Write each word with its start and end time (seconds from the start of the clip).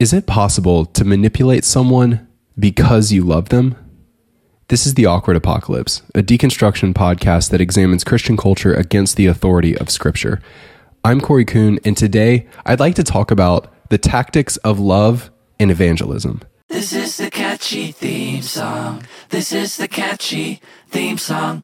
Is 0.00 0.14
it 0.14 0.26
possible 0.26 0.86
to 0.86 1.04
manipulate 1.04 1.62
someone 1.62 2.26
because 2.58 3.12
you 3.12 3.22
love 3.22 3.50
them? 3.50 3.76
This 4.68 4.86
is 4.86 4.94
The 4.94 5.04
Awkward 5.04 5.36
Apocalypse, 5.36 6.00
a 6.14 6.22
deconstruction 6.22 6.94
podcast 6.94 7.50
that 7.50 7.60
examines 7.60 8.02
Christian 8.02 8.34
culture 8.34 8.72
against 8.72 9.16
the 9.16 9.26
authority 9.26 9.76
of 9.76 9.90
Scripture. 9.90 10.40
I'm 11.04 11.20
Corey 11.20 11.44
Kuhn, 11.44 11.78
and 11.84 11.98
today 11.98 12.46
I'd 12.64 12.80
like 12.80 12.94
to 12.94 13.04
talk 13.04 13.30
about 13.30 13.74
the 13.90 13.98
tactics 13.98 14.56
of 14.58 14.80
love 14.80 15.30
and 15.58 15.70
evangelism. 15.70 16.40
This 16.70 16.94
is 16.94 17.18
the 17.18 17.30
catchy 17.30 17.92
theme 17.92 18.40
song. 18.40 19.02
This 19.28 19.52
is 19.52 19.76
the 19.76 19.86
catchy 19.86 20.62
theme 20.88 21.18
song. 21.18 21.60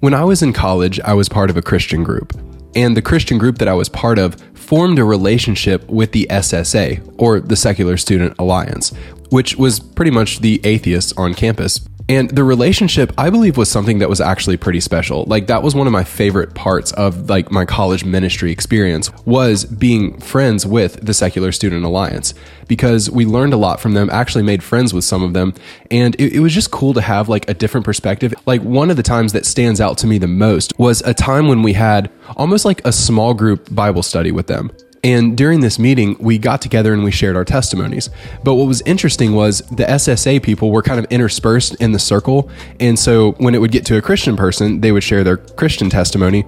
When 0.00 0.14
I 0.14 0.24
was 0.24 0.42
in 0.42 0.54
college, 0.54 0.98
I 1.00 1.12
was 1.12 1.28
part 1.28 1.50
of 1.50 1.58
a 1.58 1.62
Christian 1.62 2.04
group. 2.04 2.32
And 2.76 2.94
the 2.94 3.02
Christian 3.02 3.38
group 3.38 3.56
that 3.58 3.68
I 3.68 3.72
was 3.72 3.88
part 3.88 4.18
of 4.18 4.36
formed 4.52 4.98
a 4.98 5.04
relationship 5.04 5.88
with 5.88 6.12
the 6.12 6.26
SSA, 6.28 7.14
or 7.16 7.40
the 7.40 7.56
Secular 7.56 7.96
Student 7.96 8.34
Alliance, 8.38 8.92
which 9.30 9.56
was 9.56 9.80
pretty 9.80 10.10
much 10.10 10.40
the 10.40 10.60
atheists 10.62 11.14
on 11.16 11.32
campus. 11.32 11.80
And 12.08 12.30
the 12.30 12.44
relationship, 12.44 13.12
I 13.18 13.30
believe, 13.30 13.56
was 13.56 13.68
something 13.68 13.98
that 13.98 14.08
was 14.08 14.20
actually 14.20 14.56
pretty 14.56 14.80
special. 14.80 15.24
Like 15.24 15.48
that 15.48 15.62
was 15.62 15.74
one 15.74 15.88
of 15.88 15.92
my 15.92 16.04
favorite 16.04 16.54
parts 16.54 16.92
of 16.92 17.28
like 17.28 17.50
my 17.50 17.64
college 17.64 18.04
ministry 18.04 18.52
experience 18.52 19.10
was 19.24 19.64
being 19.64 20.20
friends 20.20 20.64
with 20.64 21.04
the 21.04 21.12
Secular 21.12 21.50
Student 21.50 21.84
Alliance 21.84 22.32
because 22.68 23.10
we 23.10 23.26
learned 23.26 23.54
a 23.54 23.56
lot 23.56 23.80
from 23.80 23.94
them. 23.94 24.08
Actually, 24.10 24.44
made 24.44 24.62
friends 24.62 24.94
with 24.94 25.04
some 25.04 25.22
of 25.22 25.32
them, 25.32 25.54
and 25.90 26.14
it, 26.20 26.34
it 26.34 26.40
was 26.40 26.54
just 26.54 26.70
cool 26.70 26.94
to 26.94 27.00
have 27.00 27.28
like 27.28 27.48
a 27.48 27.54
different 27.54 27.84
perspective. 27.84 28.32
Like 28.46 28.62
one 28.62 28.90
of 28.90 28.96
the 28.96 29.02
times 29.02 29.32
that 29.32 29.44
stands 29.44 29.80
out 29.80 29.98
to 29.98 30.06
me 30.06 30.18
the 30.18 30.28
most 30.28 30.78
was 30.78 31.00
a 31.02 31.14
time 31.14 31.48
when 31.48 31.62
we 31.62 31.72
had 31.72 32.10
almost 32.36 32.64
like 32.64 32.86
a 32.86 32.92
small 32.92 33.34
group 33.34 33.74
Bible 33.74 34.02
study 34.02 34.30
with 34.30 34.46
them. 34.46 34.70
And 35.06 35.36
during 35.36 35.60
this 35.60 35.78
meeting, 35.78 36.16
we 36.18 36.36
got 36.36 36.60
together 36.60 36.92
and 36.92 37.04
we 37.04 37.12
shared 37.12 37.36
our 37.36 37.44
testimonies. 37.44 38.10
But 38.42 38.54
what 38.54 38.66
was 38.66 38.80
interesting 38.80 39.34
was 39.34 39.60
the 39.70 39.84
SSA 39.84 40.42
people 40.42 40.72
were 40.72 40.82
kind 40.82 40.98
of 40.98 41.06
interspersed 41.12 41.76
in 41.76 41.92
the 41.92 41.98
circle. 42.00 42.50
And 42.80 42.98
so 42.98 43.30
when 43.34 43.54
it 43.54 43.60
would 43.60 43.70
get 43.70 43.86
to 43.86 43.96
a 43.96 44.02
Christian 44.02 44.36
person, 44.36 44.80
they 44.80 44.90
would 44.90 45.04
share 45.04 45.22
their 45.22 45.36
Christian 45.36 45.90
testimony. 45.90 46.44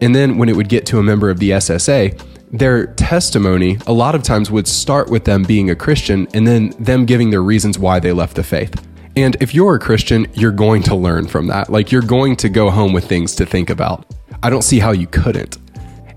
And 0.00 0.14
then 0.14 0.38
when 0.38 0.48
it 0.48 0.56
would 0.56 0.70
get 0.70 0.86
to 0.86 0.98
a 0.98 1.02
member 1.02 1.28
of 1.28 1.38
the 1.38 1.50
SSA, 1.50 2.18
their 2.50 2.86
testimony 2.94 3.76
a 3.86 3.92
lot 3.92 4.14
of 4.14 4.22
times 4.22 4.50
would 4.50 4.66
start 4.66 5.10
with 5.10 5.26
them 5.26 5.42
being 5.42 5.68
a 5.68 5.76
Christian 5.76 6.26
and 6.32 6.46
then 6.46 6.70
them 6.78 7.04
giving 7.04 7.28
their 7.28 7.42
reasons 7.42 7.78
why 7.78 8.00
they 8.00 8.12
left 8.12 8.36
the 8.36 8.42
faith. 8.42 8.88
And 9.16 9.36
if 9.42 9.54
you're 9.54 9.74
a 9.74 9.78
Christian, 9.78 10.26
you're 10.32 10.50
going 10.50 10.82
to 10.84 10.94
learn 10.94 11.26
from 11.26 11.48
that. 11.48 11.68
Like 11.68 11.92
you're 11.92 12.00
going 12.00 12.36
to 12.36 12.48
go 12.48 12.70
home 12.70 12.94
with 12.94 13.04
things 13.04 13.34
to 13.34 13.44
think 13.44 13.68
about. 13.68 14.06
I 14.42 14.48
don't 14.48 14.62
see 14.62 14.78
how 14.78 14.92
you 14.92 15.06
couldn't. 15.06 15.58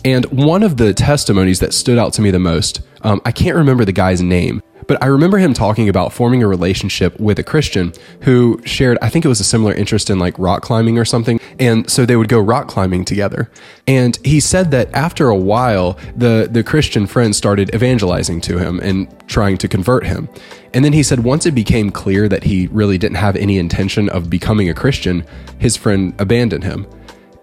And 0.04 0.26
one 0.26 0.64
of 0.64 0.78
the 0.78 0.94
testimonies 0.94 1.60
that 1.60 1.74
stood 1.74 1.98
out 1.98 2.14
to 2.14 2.22
me 2.22 2.32
the 2.32 2.40
most, 2.40 2.82
um, 3.02 3.22
I 3.26 3.32
can't 3.32 3.56
remember 3.56 3.86
the 3.86 3.92
guy's 3.92 4.22
name, 4.22 4.62
but 4.88 5.02
I 5.02 5.06
remember 5.06 5.38
him 5.38 5.54
talking 5.54 5.90
about 5.90 6.12
forming 6.12 6.42
a 6.42 6.48
relationship 6.48 7.20
with 7.20 7.40
a 7.40 7.44
Christian 7.44 7.94
who 8.24 8.60
shared, 8.66 8.98
I 9.02 9.10
think 9.10 9.26
it 9.26 9.28
was 9.28 9.40
a 9.40 9.44
similar 9.44 9.74
interest 9.74 10.10
in 10.10 10.20
like 10.20 10.38
rock 10.40 10.64
climbing 10.64 10.98
or 10.98 11.06
something. 11.06 11.40
And 11.60 11.90
so 11.90 12.06
they 12.06 12.16
would 12.16 12.30
go 12.30 12.40
rock 12.40 12.68
climbing 12.68 13.06
together. 13.06 13.50
And 13.88 14.18
he 14.26 14.40
said 14.40 14.72
that 14.72 14.94
after 14.94 15.30
a 15.30 15.38
while, 15.38 16.00
the, 16.16 16.50
the 16.52 16.64
Christian 16.64 17.06
friend 17.06 17.36
started 17.36 17.74
evangelizing 17.76 18.42
to 18.42 18.58
him 18.58 18.80
and 18.80 19.08
trying 19.30 19.58
to 19.60 19.68
convert 19.68 20.06
him. 20.06 20.28
And 20.74 20.84
then 20.84 20.94
he 20.94 21.04
said 21.04 21.20
once 21.24 21.46
it 21.46 21.54
became 21.54 21.92
clear 21.92 22.28
that 22.28 22.44
he 22.44 22.68
really 22.68 22.98
didn't 22.98 23.18
have 23.18 23.36
any 23.36 23.60
intention 23.60 24.10
of 24.10 24.30
becoming 24.30 24.68
a 24.70 24.74
Christian, 24.74 25.26
his 25.60 25.78
friend 25.78 26.14
abandoned 26.20 26.64
him. 26.64 26.88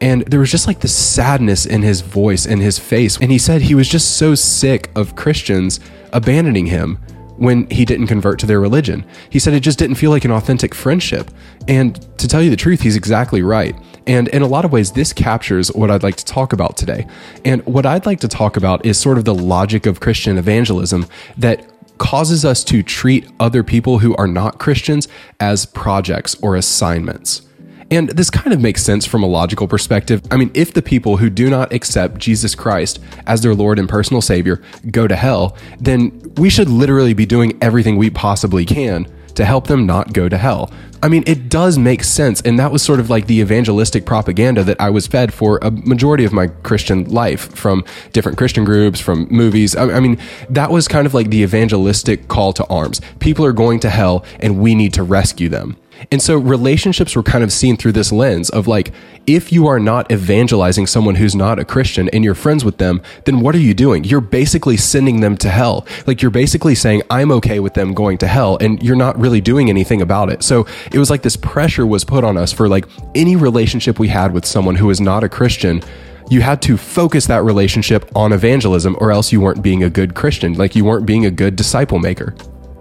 And 0.00 0.22
there 0.26 0.40
was 0.40 0.50
just 0.50 0.66
like 0.66 0.80
this 0.80 0.94
sadness 0.94 1.66
in 1.66 1.82
his 1.82 2.00
voice 2.00 2.46
and 2.46 2.62
his 2.62 2.78
face. 2.78 3.18
And 3.18 3.30
he 3.30 3.38
said 3.38 3.62
he 3.62 3.74
was 3.74 3.88
just 3.88 4.16
so 4.16 4.34
sick 4.34 4.90
of 4.94 5.16
Christians 5.16 5.80
abandoning 6.12 6.66
him 6.66 6.98
when 7.36 7.68
he 7.70 7.84
didn't 7.84 8.08
convert 8.08 8.38
to 8.40 8.46
their 8.46 8.60
religion. 8.60 9.04
He 9.30 9.38
said 9.38 9.54
it 9.54 9.60
just 9.60 9.78
didn't 9.78 9.96
feel 9.96 10.10
like 10.10 10.24
an 10.24 10.30
authentic 10.32 10.74
friendship. 10.74 11.30
And 11.66 11.94
to 12.18 12.26
tell 12.28 12.42
you 12.42 12.50
the 12.50 12.56
truth, 12.56 12.80
he's 12.80 12.96
exactly 12.96 13.42
right. 13.42 13.76
And 14.06 14.28
in 14.28 14.42
a 14.42 14.46
lot 14.46 14.64
of 14.64 14.72
ways, 14.72 14.92
this 14.92 15.12
captures 15.12 15.68
what 15.72 15.90
I'd 15.90 16.02
like 16.02 16.16
to 16.16 16.24
talk 16.24 16.52
about 16.52 16.76
today. 16.76 17.06
And 17.44 17.64
what 17.66 17.86
I'd 17.86 18.06
like 18.06 18.20
to 18.20 18.28
talk 18.28 18.56
about 18.56 18.84
is 18.84 18.98
sort 18.98 19.18
of 19.18 19.24
the 19.24 19.34
logic 19.34 19.86
of 19.86 20.00
Christian 20.00 20.38
evangelism 20.38 21.06
that 21.36 21.64
causes 21.98 22.44
us 22.44 22.64
to 22.64 22.82
treat 22.82 23.28
other 23.38 23.62
people 23.62 23.98
who 23.98 24.16
are 24.16 24.28
not 24.28 24.58
Christians 24.58 25.08
as 25.40 25.66
projects 25.66 26.34
or 26.36 26.56
assignments. 26.56 27.42
And 27.90 28.10
this 28.10 28.28
kind 28.28 28.52
of 28.52 28.60
makes 28.60 28.82
sense 28.82 29.06
from 29.06 29.22
a 29.22 29.26
logical 29.26 29.66
perspective. 29.66 30.20
I 30.30 30.36
mean, 30.36 30.50
if 30.54 30.74
the 30.74 30.82
people 30.82 31.16
who 31.16 31.30
do 31.30 31.48
not 31.48 31.72
accept 31.72 32.18
Jesus 32.18 32.54
Christ 32.54 33.00
as 33.26 33.40
their 33.40 33.54
Lord 33.54 33.78
and 33.78 33.88
personal 33.88 34.20
Savior 34.20 34.62
go 34.90 35.08
to 35.08 35.16
hell, 35.16 35.56
then 35.80 36.20
we 36.36 36.50
should 36.50 36.68
literally 36.68 37.14
be 37.14 37.24
doing 37.24 37.56
everything 37.62 37.96
we 37.96 38.10
possibly 38.10 38.64
can 38.66 39.06
to 39.36 39.44
help 39.44 39.68
them 39.68 39.86
not 39.86 40.12
go 40.12 40.28
to 40.28 40.36
hell. 40.36 40.70
I 41.00 41.08
mean, 41.08 41.22
it 41.26 41.48
does 41.48 41.78
make 41.78 42.02
sense. 42.02 42.40
And 42.40 42.58
that 42.58 42.72
was 42.72 42.82
sort 42.82 42.98
of 42.98 43.08
like 43.08 43.28
the 43.28 43.40
evangelistic 43.40 44.04
propaganda 44.04 44.64
that 44.64 44.80
I 44.80 44.90
was 44.90 45.06
fed 45.06 45.32
for 45.32 45.58
a 45.62 45.70
majority 45.70 46.24
of 46.24 46.32
my 46.32 46.48
Christian 46.48 47.04
life 47.04 47.54
from 47.54 47.84
different 48.12 48.36
Christian 48.36 48.64
groups, 48.64 48.98
from 48.98 49.28
movies. 49.30 49.76
I, 49.76 50.00
mean, 50.00 50.18
that 50.50 50.70
was 50.70 50.88
kind 50.88 51.06
of 51.06 51.14
like 51.14 51.30
the 51.30 51.42
evangelistic 51.42 52.26
call 52.26 52.52
to 52.54 52.66
arms. 52.66 53.00
People 53.20 53.44
are 53.44 53.52
going 53.52 53.78
to 53.80 53.90
hell 53.90 54.24
and 54.40 54.58
we 54.58 54.74
need 54.74 54.92
to 54.94 55.04
rescue 55.04 55.48
them. 55.48 55.76
And 56.10 56.22
so 56.22 56.36
relationships 56.36 57.16
were 57.16 57.22
kind 57.22 57.44
of 57.44 57.52
seen 57.52 57.76
through 57.76 57.92
this 57.92 58.12
lens 58.12 58.50
of 58.50 58.66
like, 58.66 58.92
if 59.26 59.52
you 59.52 59.66
are 59.66 59.78
not 59.78 60.10
evangelizing 60.10 60.86
someone 60.86 61.16
who's 61.16 61.34
not 61.34 61.58
a 61.58 61.64
Christian 61.64 62.08
and 62.10 62.24
you're 62.24 62.34
friends 62.34 62.64
with 62.64 62.78
them, 62.78 63.02
then 63.24 63.40
what 63.40 63.54
are 63.54 63.60
you 63.60 63.74
doing? 63.74 64.04
You're 64.04 64.20
basically 64.20 64.76
sending 64.76 65.20
them 65.20 65.36
to 65.38 65.50
hell. 65.50 65.86
Like 66.06 66.22
you're 66.22 66.30
basically 66.30 66.74
saying, 66.74 67.02
I'm 67.10 67.30
okay 67.32 67.60
with 67.60 67.74
them 67.74 67.94
going 67.94 68.18
to 68.18 68.26
hell 68.26 68.56
and 68.60 68.82
you're 68.82 68.96
not 68.96 69.18
really 69.18 69.40
doing 69.40 69.68
anything 69.68 70.02
about 70.02 70.30
it. 70.30 70.42
So 70.42 70.66
it 70.92 70.98
was 70.98 71.10
like 71.10 71.22
this 71.22 71.36
pressure 71.36 71.86
was 71.86 72.04
put 72.04 72.24
on 72.24 72.36
us 72.36 72.52
for 72.52 72.68
like 72.68 72.86
any 73.14 73.36
relationship 73.36 73.98
we 73.98 74.08
had 74.08 74.32
with 74.32 74.44
someone 74.44 74.76
who 74.76 74.90
is 74.90 75.00
not 75.00 75.24
a 75.24 75.28
Christian 75.28 75.82
you 76.30 76.42
had 76.42 76.60
to 76.60 76.76
focus 76.76 77.26
that 77.26 77.42
relationship 77.42 78.10
on 78.14 78.32
evangelism 78.32 78.96
or 79.00 79.10
else 79.10 79.32
you 79.32 79.40
weren't 79.40 79.62
being 79.62 79.84
a 79.84 79.90
good 79.90 80.14
Christian, 80.14 80.52
like 80.54 80.76
you 80.76 80.84
weren't 80.84 81.06
being 81.06 81.24
a 81.24 81.30
good 81.30 81.56
disciple 81.56 81.98
maker. 81.98 82.34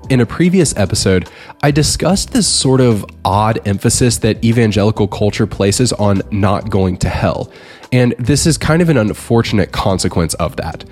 In 0.09 0.21
a 0.21 0.25
previous 0.25 0.73
episode, 0.77 1.29
I 1.61 1.71
discussed 1.71 2.31
this 2.31 2.47
sort 2.47 2.79
of 2.79 3.05
odd 3.25 3.59
emphasis 3.67 4.19
that 4.19 4.41
evangelical 4.43 5.05
culture 5.05 5.45
places 5.45 5.91
on 5.91 6.21
not 6.31 6.69
going 6.69 6.95
to 6.99 7.09
hell. 7.09 7.51
And 7.91 8.15
this 8.17 8.45
is 8.45 8.57
kind 8.57 8.81
of 8.81 8.87
an 8.87 8.95
unfortunate 8.95 9.73
consequence 9.73 10.33
of 10.35 10.55
that. 10.55 10.85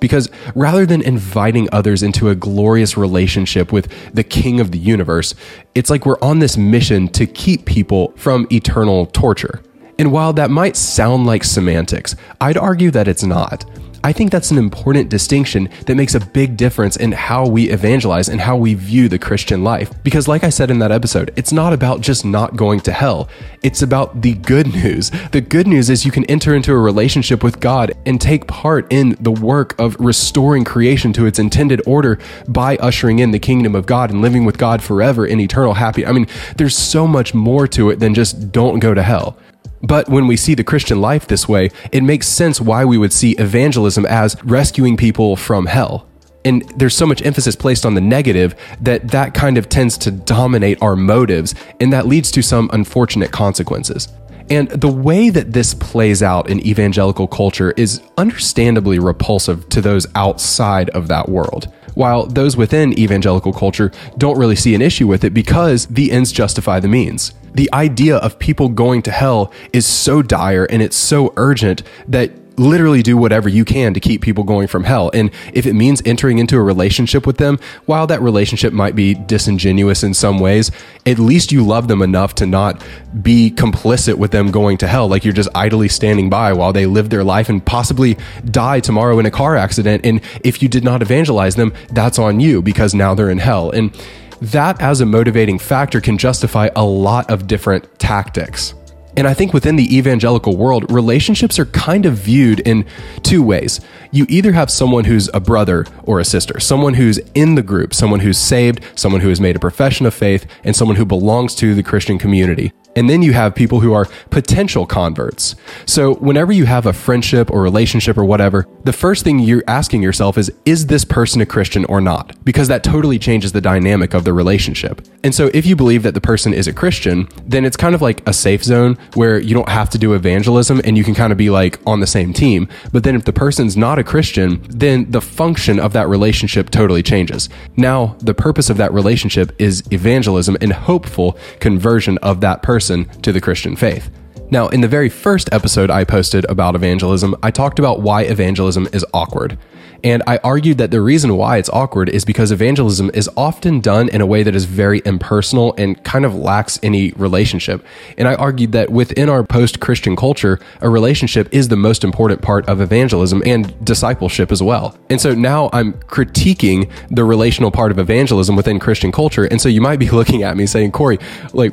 Because 0.00 0.30
rather 0.54 0.86
than 0.86 1.02
inviting 1.02 1.68
others 1.70 2.02
into 2.02 2.30
a 2.30 2.34
glorious 2.34 2.96
relationship 2.96 3.72
with 3.72 3.92
the 4.14 4.24
king 4.24 4.58
of 4.58 4.70
the 4.70 4.78
universe, 4.78 5.34
it's 5.74 5.90
like 5.90 6.06
we're 6.06 6.20
on 6.22 6.38
this 6.38 6.56
mission 6.56 7.08
to 7.08 7.26
keep 7.26 7.66
people 7.66 8.14
from 8.16 8.46
eternal 8.50 9.04
torture. 9.04 9.62
And 9.98 10.10
while 10.10 10.32
that 10.32 10.50
might 10.50 10.76
sound 10.76 11.26
like 11.26 11.44
semantics, 11.44 12.16
I'd 12.40 12.56
argue 12.56 12.90
that 12.92 13.06
it's 13.06 13.22
not. 13.22 13.66
I 14.04 14.12
think 14.12 14.32
that's 14.32 14.50
an 14.50 14.58
important 14.58 15.10
distinction 15.10 15.68
that 15.86 15.94
makes 15.94 16.16
a 16.16 16.20
big 16.20 16.56
difference 16.56 16.96
in 16.96 17.12
how 17.12 17.46
we 17.46 17.70
evangelize 17.70 18.28
and 18.28 18.40
how 18.40 18.56
we 18.56 18.74
view 18.74 19.08
the 19.08 19.18
Christian 19.18 19.62
life. 19.62 19.92
Because, 20.02 20.26
like 20.26 20.42
I 20.42 20.48
said 20.48 20.72
in 20.72 20.80
that 20.80 20.90
episode, 20.90 21.32
it's 21.36 21.52
not 21.52 21.72
about 21.72 22.00
just 22.00 22.24
not 22.24 22.56
going 22.56 22.80
to 22.80 22.92
hell, 22.92 23.28
it's 23.62 23.80
about 23.80 24.22
the 24.22 24.34
good 24.34 24.66
news. 24.72 25.12
The 25.30 25.40
good 25.40 25.68
news 25.68 25.88
is 25.88 26.04
you 26.04 26.10
can 26.10 26.24
enter 26.24 26.52
into 26.52 26.72
a 26.72 26.78
relationship 26.78 27.44
with 27.44 27.60
God 27.60 27.92
and 28.04 28.20
take 28.20 28.48
part 28.48 28.92
in 28.92 29.16
the 29.20 29.30
work 29.30 29.78
of 29.78 29.96
restoring 30.00 30.64
creation 30.64 31.12
to 31.12 31.26
its 31.26 31.38
intended 31.38 31.80
order 31.86 32.18
by 32.48 32.76
ushering 32.78 33.20
in 33.20 33.30
the 33.30 33.38
kingdom 33.38 33.76
of 33.76 33.86
God 33.86 34.10
and 34.10 34.20
living 34.20 34.44
with 34.44 34.58
God 34.58 34.82
forever 34.82 35.24
in 35.24 35.38
eternal 35.38 35.74
happiness. 35.74 36.10
I 36.10 36.12
mean, 36.12 36.26
there's 36.56 36.76
so 36.76 37.06
much 37.06 37.34
more 37.34 37.68
to 37.68 37.90
it 37.90 38.00
than 38.00 38.14
just 38.14 38.50
don't 38.50 38.80
go 38.80 38.94
to 38.94 39.02
hell. 39.02 39.36
But 39.82 40.08
when 40.08 40.26
we 40.26 40.36
see 40.36 40.54
the 40.54 40.64
Christian 40.64 41.00
life 41.00 41.26
this 41.26 41.48
way, 41.48 41.70
it 41.90 42.02
makes 42.02 42.28
sense 42.28 42.60
why 42.60 42.84
we 42.84 42.98
would 42.98 43.12
see 43.12 43.32
evangelism 43.32 44.06
as 44.06 44.36
rescuing 44.44 44.96
people 44.96 45.36
from 45.36 45.66
hell. 45.66 46.06
And 46.44 46.62
there's 46.76 46.96
so 46.96 47.06
much 47.06 47.24
emphasis 47.24 47.54
placed 47.56 47.86
on 47.86 47.94
the 47.94 48.00
negative 48.00 48.54
that 48.80 49.08
that 49.08 49.34
kind 49.34 49.58
of 49.58 49.68
tends 49.68 49.96
to 49.98 50.10
dominate 50.10 50.80
our 50.82 50.96
motives, 50.96 51.54
and 51.80 51.92
that 51.92 52.06
leads 52.06 52.30
to 52.32 52.42
some 52.42 52.70
unfortunate 52.72 53.30
consequences. 53.30 54.08
And 54.50 54.68
the 54.70 54.88
way 54.88 55.30
that 55.30 55.52
this 55.52 55.72
plays 55.72 56.22
out 56.22 56.50
in 56.50 56.64
evangelical 56.66 57.28
culture 57.28 57.72
is 57.76 58.02
understandably 58.18 58.98
repulsive 58.98 59.68
to 59.70 59.80
those 59.80 60.06
outside 60.14 60.90
of 60.90 61.08
that 61.08 61.28
world 61.28 61.72
while 61.94 62.26
those 62.26 62.56
within 62.56 62.98
evangelical 62.98 63.52
culture 63.52 63.92
don't 64.16 64.38
really 64.38 64.56
see 64.56 64.74
an 64.74 64.82
issue 64.82 65.06
with 65.06 65.24
it 65.24 65.34
because 65.34 65.86
the 65.86 66.10
ends 66.10 66.32
justify 66.32 66.80
the 66.80 66.88
means. 66.88 67.34
The 67.54 67.68
idea 67.72 68.16
of 68.16 68.38
people 68.38 68.68
going 68.68 69.02
to 69.02 69.10
hell 69.10 69.52
is 69.72 69.86
so 69.86 70.22
dire 70.22 70.64
and 70.64 70.82
it's 70.82 70.96
so 70.96 71.32
urgent 71.36 71.82
that 72.08 72.32
literally 72.56 73.02
do 73.02 73.16
whatever 73.16 73.48
you 73.48 73.64
can 73.64 73.94
to 73.94 74.00
keep 74.00 74.22
people 74.22 74.44
going 74.44 74.66
from 74.66 74.84
hell. 74.84 75.10
And 75.14 75.30
if 75.52 75.66
it 75.66 75.74
means 75.74 76.02
entering 76.04 76.38
into 76.38 76.56
a 76.56 76.62
relationship 76.62 77.26
with 77.26 77.38
them, 77.38 77.58
while 77.86 78.06
that 78.06 78.20
relationship 78.20 78.72
might 78.72 78.94
be 78.94 79.14
disingenuous 79.14 80.02
in 80.02 80.14
some 80.14 80.38
ways, 80.38 80.70
at 81.06 81.18
least 81.18 81.52
you 81.52 81.64
love 81.64 81.88
them 81.88 82.02
enough 82.02 82.34
to 82.36 82.46
not 82.46 82.82
be 83.22 83.50
complicit 83.50 84.16
with 84.16 84.30
them 84.30 84.50
going 84.50 84.78
to 84.78 84.86
hell. 84.86 85.08
Like 85.08 85.24
you're 85.24 85.32
just 85.32 85.50
idly 85.54 85.88
standing 85.88 86.30
by 86.30 86.52
while 86.52 86.72
they 86.72 86.86
live 86.86 87.10
their 87.10 87.24
life 87.24 87.48
and 87.48 87.64
possibly 87.64 88.16
die 88.44 88.80
tomorrow 88.80 89.18
in 89.18 89.26
a 89.26 89.30
car 89.30 89.56
accident. 89.56 90.04
And 90.04 90.20
if 90.44 90.62
you 90.62 90.68
did 90.68 90.84
not 90.84 91.02
evangelize 91.02 91.56
them, 91.56 91.72
that's 91.90 92.18
on 92.18 92.40
you 92.40 92.62
because 92.62 92.94
now 92.94 93.14
they're 93.14 93.30
in 93.30 93.38
hell. 93.38 93.70
And 93.70 93.96
that 94.42 94.82
as 94.82 95.00
a 95.00 95.06
motivating 95.06 95.56
factor 95.56 96.00
can 96.00 96.18
justify 96.18 96.68
a 96.74 96.84
lot 96.84 97.30
of 97.30 97.46
different 97.46 97.98
tactics. 98.00 98.74
And 99.16 99.28
I 99.28 99.34
think 99.34 99.52
within 99.52 99.76
the 99.76 99.96
evangelical 99.96 100.56
world, 100.56 100.90
relationships 100.90 101.58
are 101.58 101.66
kind 101.66 102.06
of 102.06 102.14
viewed 102.14 102.60
in 102.60 102.86
two 103.22 103.42
ways. 103.42 103.80
You 104.10 104.26
either 104.28 104.52
have 104.52 104.70
someone 104.70 105.04
who's 105.04 105.28
a 105.32 105.38
brother 105.38 105.86
or 106.04 106.18
a 106.18 106.24
sister, 106.24 106.58
someone 106.58 106.94
who's 106.94 107.18
in 107.34 107.54
the 107.54 107.62
group, 107.62 107.94
someone 107.94 108.20
who's 108.20 108.38
saved, 108.38 108.80
someone 108.96 109.20
who 109.20 109.28
has 109.28 109.40
made 109.40 109.54
a 109.54 109.60
profession 109.60 110.06
of 110.06 110.14
faith, 110.14 110.46
and 110.64 110.74
someone 110.74 110.96
who 110.96 111.04
belongs 111.04 111.54
to 111.56 111.74
the 111.74 111.82
Christian 111.82 112.18
community. 112.18 112.72
And 112.94 113.08
then 113.08 113.22
you 113.22 113.32
have 113.32 113.54
people 113.54 113.80
who 113.80 113.92
are 113.92 114.06
potential 114.30 114.86
converts. 114.86 115.54
So 115.86 116.14
whenever 116.16 116.52
you 116.52 116.66
have 116.66 116.86
a 116.86 116.92
friendship 116.92 117.50
or 117.50 117.62
relationship 117.62 118.18
or 118.18 118.24
whatever, 118.24 118.66
the 118.84 118.92
first 118.92 119.24
thing 119.24 119.38
you're 119.38 119.64
asking 119.66 120.02
yourself 120.02 120.36
is, 120.36 120.52
is 120.64 120.86
this 120.86 121.04
person 121.04 121.40
a 121.40 121.46
Christian 121.46 121.84
or 121.86 122.00
not? 122.00 122.36
Because 122.44 122.68
that 122.68 122.84
totally 122.84 123.18
changes 123.18 123.52
the 123.52 123.60
dynamic 123.60 124.14
of 124.14 124.24
the 124.24 124.32
relationship. 124.32 125.00
And 125.24 125.34
so 125.34 125.50
if 125.54 125.64
you 125.64 125.76
believe 125.76 126.02
that 126.02 126.14
the 126.14 126.20
person 126.20 126.52
is 126.52 126.66
a 126.66 126.72
Christian, 126.72 127.28
then 127.46 127.64
it's 127.64 127.76
kind 127.76 127.94
of 127.94 128.02
like 128.02 128.26
a 128.28 128.32
safe 128.32 128.62
zone 128.62 128.98
where 129.14 129.38
you 129.38 129.54
don't 129.54 129.68
have 129.68 129.88
to 129.90 129.98
do 129.98 130.14
evangelism 130.14 130.80
and 130.84 130.98
you 130.98 131.04
can 131.04 131.14
kind 131.14 131.32
of 131.32 131.38
be 131.38 131.48
like 131.48 131.78
on 131.86 132.00
the 132.00 132.06
same 132.06 132.32
team. 132.32 132.68
But 132.92 133.04
then 133.04 133.14
if 133.14 133.24
the 133.24 133.32
person's 133.32 133.76
not 133.76 133.98
a 133.98 134.04
Christian, 134.04 134.62
then 134.68 135.10
the 135.10 135.20
function 135.20 135.80
of 135.80 135.92
that 135.94 136.08
relationship 136.08 136.70
totally 136.70 137.02
changes. 137.02 137.48
Now, 137.76 138.16
the 138.18 138.34
purpose 138.34 138.68
of 138.68 138.76
that 138.76 138.92
relationship 138.92 139.52
is 139.58 139.82
evangelism 139.90 140.56
and 140.60 140.72
hopeful 140.72 141.38
conversion 141.60 142.18
of 142.18 142.40
that 142.40 142.62
person 142.62 142.81
person 142.82 143.04
to 143.22 143.32
the 143.32 143.40
Christian 143.40 143.76
faith. 143.76 144.10
Now, 144.50 144.66
in 144.68 144.80
the 144.80 144.88
very 144.88 145.08
first 145.08 145.48
episode 145.52 145.88
I 145.88 146.02
posted 146.02 146.44
about 146.46 146.74
evangelism, 146.74 147.36
I 147.40 147.52
talked 147.52 147.78
about 147.78 148.00
why 148.00 148.22
evangelism 148.22 148.88
is 148.92 149.06
awkward. 149.14 149.56
And 150.02 150.20
I 150.26 150.40
argued 150.42 150.78
that 150.78 150.90
the 150.90 151.00
reason 151.00 151.36
why 151.36 151.58
it's 151.58 151.70
awkward 151.70 152.08
is 152.08 152.24
because 152.24 152.50
evangelism 152.50 153.08
is 153.14 153.30
often 153.36 153.78
done 153.80 154.08
in 154.08 154.20
a 154.20 154.26
way 154.26 154.42
that 154.42 154.56
is 154.56 154.64
very 154.64 155.00
impersonal 155.04 155.76
and 155.78 156.02
kind 156.02 156.24
of 156.24 156.34
lacks 156.34 156.80
any 156.82 157.12
relationship. 157.12 157.84
And 158.18 158.26
I 158.26 158.34
argued 158.34 158.72
that 158.72 158.90
within 158.90 159.28
our 159.28 159.44
post 159.44 159.78
Christian 159.78 160.16
culture, 160.16 160.58
a 160.80 160.88
relationship 160.88 161.48
is 161.52 161.68
the 161.68 161.76
most 161.76 162.02
important 162.02 162.42
part 162.42 162.68
of 162.68 162.80
evangelism 162.80 163.44
and 163.46 163.72
discipleship 163.84 164.50
as 164.50 164.60
well. 164.60 164.98
And 165.08 165.20
so 165.20 165.36
now 165.36 165.70
I'm 165.72 165.92
critiquing 165.92 166.90
the 167.10 167.24
relational 167.24 167.70
part 167.70 167.92
of 167.92 168.00
evangelism 168.00 168.56
within 168.56 168.80
Christian 168.80 169.12
culture. 169.12 169.44
And 169.44 169.60
so 169.60 169.68
you 169.68 169.80
might 169.80 170.00
be 170.00 170.10
looking 170.18 170.42
at 170.42 170.56
me 170.56 170.66
saying, 170.66 170.90
Corey, 170.90 171.20
like, 171.52 171.72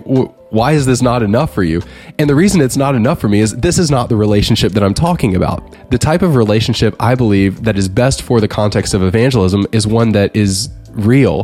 why 0.49 0.71
is 0.71 0.85
this 0.85 1.01
not 1.01 1.21
enough 1.21 1.53
for 1.53 1.63
you? 1.63 1.81
And 2.17 2.29
the 2.29 2.35
reason 2.35 2.61
it's 2.61 2.77
not 2.77 2.95
enough 2.95 3.19
for 3.19 3.29
me 3.29 3.39
is 3.39 3.55
this 3.57 3.77
is 3.77 3.91
not 3.91 4.09
the 4.09 4.15
relationship 4.15 4.73
that 4.73 4.83
I'm 4.83 4.93
talking 4.93 5.35
about. 5.35 5.91
The 5.91 5.97
type 5.97 6.21
of 6.21 6.35
relationship 6.35 6.95
I 6.99 7.15
believe 7.15 7.63
that 7.63 7.77
is 7.77 7.87
best 7.87 8.21
for 8.21 8.41
the 8.41 8.47
context 8.47 8.93
of 8.93 9.03
evangelism 9.03 9.67
is 9.71 9.85
one 9.85 10.11
that 10.13 10.35
is 10.35 10.69
real, 10.91 11.43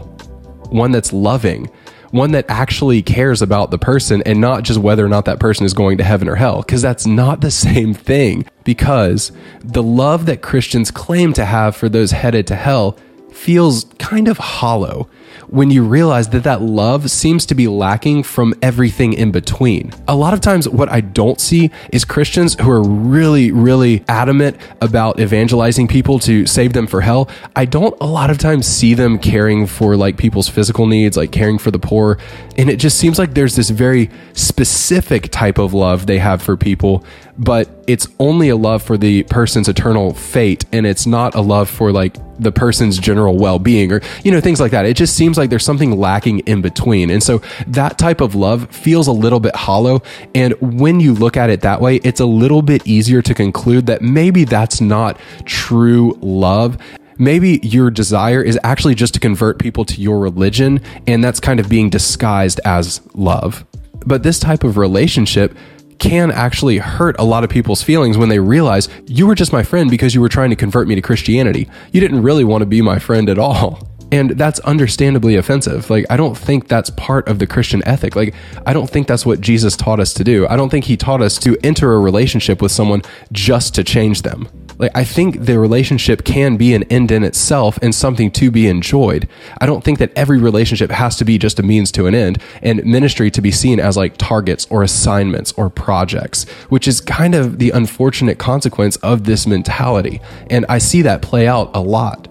one 0.69 0.92
that's 0.92 1.13
loving, 1.13 1.69
one 2.12 2.31
that 2.31 2.46
actually 2.50 3.02
cares 3.02 3.42
about 3.42 3.72
the 3.72 3.78
person 3.78 4.24
and 4.25 4.42
not 4.42 4.63
just 4.63 4.80
whether 4.80 5.06
or 5.06 5.10
not 5.10 5.25
that 5.25 5.40
person 5.40 5.66
is 5.66 5.74
going 5.74 5.98
to 5.98 6.04
heaven 6.04 6.28
or 6.28 6.36
hell, 6.36 6.62
because 6.62 6.81
that's 6.81 7.06
not 7.06 7.42
the 7.42 7.52
same 7.68 7.94
thing. 7.94 8.46
Because 8.63 9.31
the 9.60 9.84
love 9.84 10.25
that 10.25 10.42
Christians 10.42 10.90
claim 10.90 11.34
to 11.34 11.46
have 11.46 11.75
for 11.75 11.90
those 11.90 12.12
headed 12.12 12.48
to 12.48 12.56
hell 12.56 12.98
feels 13.31 13.86
kind 14.00 14.28
of 14.28 14.38
hollow 14.38 15.10
when 15.47 15.71
you 15.71 15.83
realize 15.83 16.29
that 16.29 16.43
that 16.43 16.61
love 16.61 17.09
seems 17.09 17.45
to 17.47 17.55
be 17.55 17.67
lacking 17.67 18.23
from 18.23 18.53
everything 18.61 19.13
in 19.13 19.31
between. 19.31 19.91
A 20.07 20.15
lot 20.15 20.33
of 20.33 20.41
times, 20.41 20.67
what 20.67 20.89
I 20.89 21.01
don't 21.01 21.39
see 21.39 21.71
is 21.91 22.05
Christians 22.05 22.55
who 22.59 22.69
are 22.69 22.83
really, 22.83 23.51
really 23.51 24.03
adamant 24.07 24.57
about 24.81 25.19
evangelizing 25.19 25.87
people 25.87 26.19
to 26.19 26.45
save 26.45 26.73
them 26.73 26.87
for 26.87 27.01
hell. 27.01 27.29
I 27.55 27.65
don't 27.65 27.95
a 28.01 28.05
lot 28.05 28.29
of 28.29 28.37
times 28.37 28.67
see 28.67 28.93
them 28.93 29.19
caring 29.19 29.67
for 29.67 29.95
like 29.95 30.17
people's 30.17 30.49
physical 30.49 30.87
needs, 30.87 31.17
like 31.17 31.31
caring 31.31 31.57
for 31.57 31.71
the 31.71 31.79
poor. 31.79 32.17
And 32.57 32.69
it 32.69 32.77
just 32.77 32.97
seems 32.97 33.19
like 33.19 33.33
there's 33.33 33.55
this 33.55 33.69
very 33.69 34.09
specific 34.33 35.29
type 35.31 35.57
of 35.57 35.73
love 35.73 36.05
they 36.05 36.19
have 36.19 36.41
for 36.41 36.57
people 36.57 37.05
but 37.37 37.69
it's 37.87 38.07
only 38.19 38.49
a 38.49 38.55
love 38.55 38.81
for 38.81 38.97
the 38.97 39.23
person's 39.23 39.67
eternal 39.67 40.13
fate 40.13 40.65
and 40.71 40.85
it's 40.85 41.05
not 41.05 41.35
a 41.35 41.41
love 41.41 41.69
for 41.69 41.91
like 41.91 42.15
the 42.39 42.51
person's 42.51 42.97
general 42.97 43.37
well-being 43.37 43.91
or 43.91 44.01
you 44.23 44.31
know 44.31 44.41
things 44.41 44.59
like 44.59 44.71
that. 44.71 44.85
It 44.85 44.95
just 44.95 45.15
seems 45.15 45.37
like 45.37 45.49
there's 45.49 45.65
something 45.65 45.97
lacking 45.97 46.39
in 46.39 46.61
between. 46.61 47.09
And 47.09 47.21
so 47.21 47.41
that 47.67 47.97
type 47.97 48.21
of 48.21 48.35
love 48.35 48.69
feels 48.69 49.07
a 49.07 49.11
little 49.11 49.39
bit 49.39 49.55
hollow. 49.55 50.01
And 50.33 50.53
when 50.61 50.99
you 50.99 51.13
look 51.13 51.37
at 51.37 51.49
it 51.49 51.61
that 51.61 51.81
way 51.81 51.97
it's 51.97 52.19
a 52.19 52.25
little 52.25 52.61
bit 52.61 52.85
easier 52.87 53.21
to 53.21 53.33
conclude 53.33 53.85
that 53.87 54.01
maybe 54.01 54.43
that's 54.43 54.81
not 54.81 55.19
true 55.45 56.17
love. 56.21 56.77
Maybe 57.17 57.61
your 57.63 57.91
desire 57.91 58.41
is 58.41 58.59
actually 58.63 58.95
just 58.95 59.13
to 59.13 59.21
convert 59.21 59.57
people 59.57 59.85
to 59.85 60.01
your 60.01 60.19
religion 60.19 60.81
and 61.07 61.23
that's 61.23 61.39
kind 61.39 61.59
of 61.59 61.69
being 61.69 61.89
disguised 61.89 62.59
as 62.65 63.01
love. 63.13 63.65
But 64.05 64.23
this 64.23 64.39
type 64.39 64.63
of 64.63 64.77
relationship 64.77 65.55
can 66.00 66.31
actually 66.31 66.77
hurt 66.77 67.15
a 67.19 67.24
lot 67.24 67.44
of 67.44 67.50
people's 67.50 67.81
feelings 67.81 68.18
when 68.18 68.30
they 68.30 68.39
realize 68.39 68.89
you 69.07 69.27
were 69.27 69.36
just 69.36 69.53
my 69.53 69.63
friend 69.63 69.89
because 69.89 70.13
you 70.13 70.21
were 70.21 70.30
trying 70.30 70.50
to 70.50 70.56
convert 70.56 70.88
me 70.88 70.95
to 70.95 71.01
Christianity. 71.01 71.69
You 71.92 72.01
didn't 72.01 72.24
really 72.24 72.44
want 72.44 72.62
to 72.62 72.65
be 72.65 72.81
my 72.81 73.00
friend 73.00 73.30
at 73.30 73.39
all. 73.39 73.88
And 74.12 74.30
that's 74.31 74.59
understandably 74.59 75.36
offensive. 75.36 75.89
Like, 75.89 76.06
I 76.12 76.15
don't 76.15 76.38
think 76.38 76.68
that's 76.68 76.92
part 76.92 77.27
of 77.27 77.39
the 77.39 77.47
Christian 77.47 77.81
ethic. 77.88 78.15
Like, 78.15 78.36
I 78.65 78.71
don't 78.71 78.88
think 78.88 79.07
that's 79.07 79.25
what 79.25 79.42
Jesus 79.42 79.75
taught 79.75 80.00
us 80.00 80.13
to 80.13 80.24
do. 80.24 80.47
I 80.47 80.56
don't 80.56 80.69
think 80.69 80.86
he 80.86 80.95
taught 80.95 81.24
us 81.24 81.39
to 81.39 81.57
enter 81.63 81.92
a 81.92 82.00
relationship 82.00 82.62
with 82.62 82.71
someone 82.71 83.01
just 83.31 83.74
to 83.75 83.83
change 83.83 84.21
them. 84.21 84.47
Like, 84.77 84.92
I 84.94 85.04
think 85.04 85.45
the 85.45 85.57
relationship 85.57 86.24
can 86.24 86.57
be 86.57 86.74
an 86.74 86.83
end 86.83 87.12
in 87.12 87.24
itself 87.24 87.80
and 87.81 87.94
something 87.94 88.31
to 88.31 88.51
be 88.51 88.68
enjoyed. 88.68 89.27
I 89.60 89.66
don't 89.66 89.83
think 89.83 90.00
that 90.00 90.12
every 90.16 90.39
relationship 90.39 90.92
has 90.92 91.16
to 91.18 91.25
be 91.25 91.38
just 91.38 91.60
a 91.60 91.63
means 91.63 91.92
to 91.94 92.07
an 92.07 92.16
end 92.16 92.42
and 92.62 92.83
ministry 92.83 93.31
to 93.31 93.42
be 93.42 93.51
seen 93.51 93.80
as 93.80 93.95
like 93.95 94.18
targets 94.18 94.68
or 94.69 94.83
assignments 94.83 95.54
or 95.54 95.69
projects, 95.69 96.44
which 96.69 96.88
is 96.88 97.01
kind 97.01 97.36
of 97.36 97.60
the 97.60 97.72
unfortunate 97.72 98.38
consequence 98.38 98.95
of 98.98 99.24
this 99.24 99.48
mentality. 99.48 100.22
And 100.50 100.66
I 100.68 100.80
see 100.80 101.01
that 101.04 101.21
play 101.21 101.48
out 101.48 101.71
a 101.74 101.80
lot. 101.80 102.28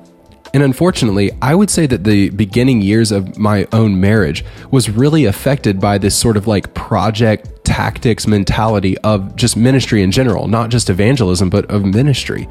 And 0.54 0.62
unfortunately, 0.62 1.32
I 1.42 1.56
would 1.56 1.68
say 1.68 1.86
that 1.86 2.04
the 2.04 2.30
beginning 2.30 2.80
years 2.80 3.10
of 3.10 3.36
my 3.36 3.66
own 3.72 4.00
marriage 4.00 4.44
was 4.70 4.88
really 4.88 5.24
affected 5.24 5.80
by 5.80 5.98
this 5.98 6.14
sort 6.14 6.36
of 6.36 6.46
like 6.46 6.74
project 6.74 7.48
tactics 7.64 8.26
mentality 8.26 8.96
of 8.98 9.34
just 9.36 9.56
ministry 9.56 10.02
in 10.02 10.10
general, 10.10 10.48
not 10.48 10.70
just 10.70 10.90
evangelism, 10.90 11.50
but 11.50 11.68
of 11.70 11.84
ministry 11.84 12.46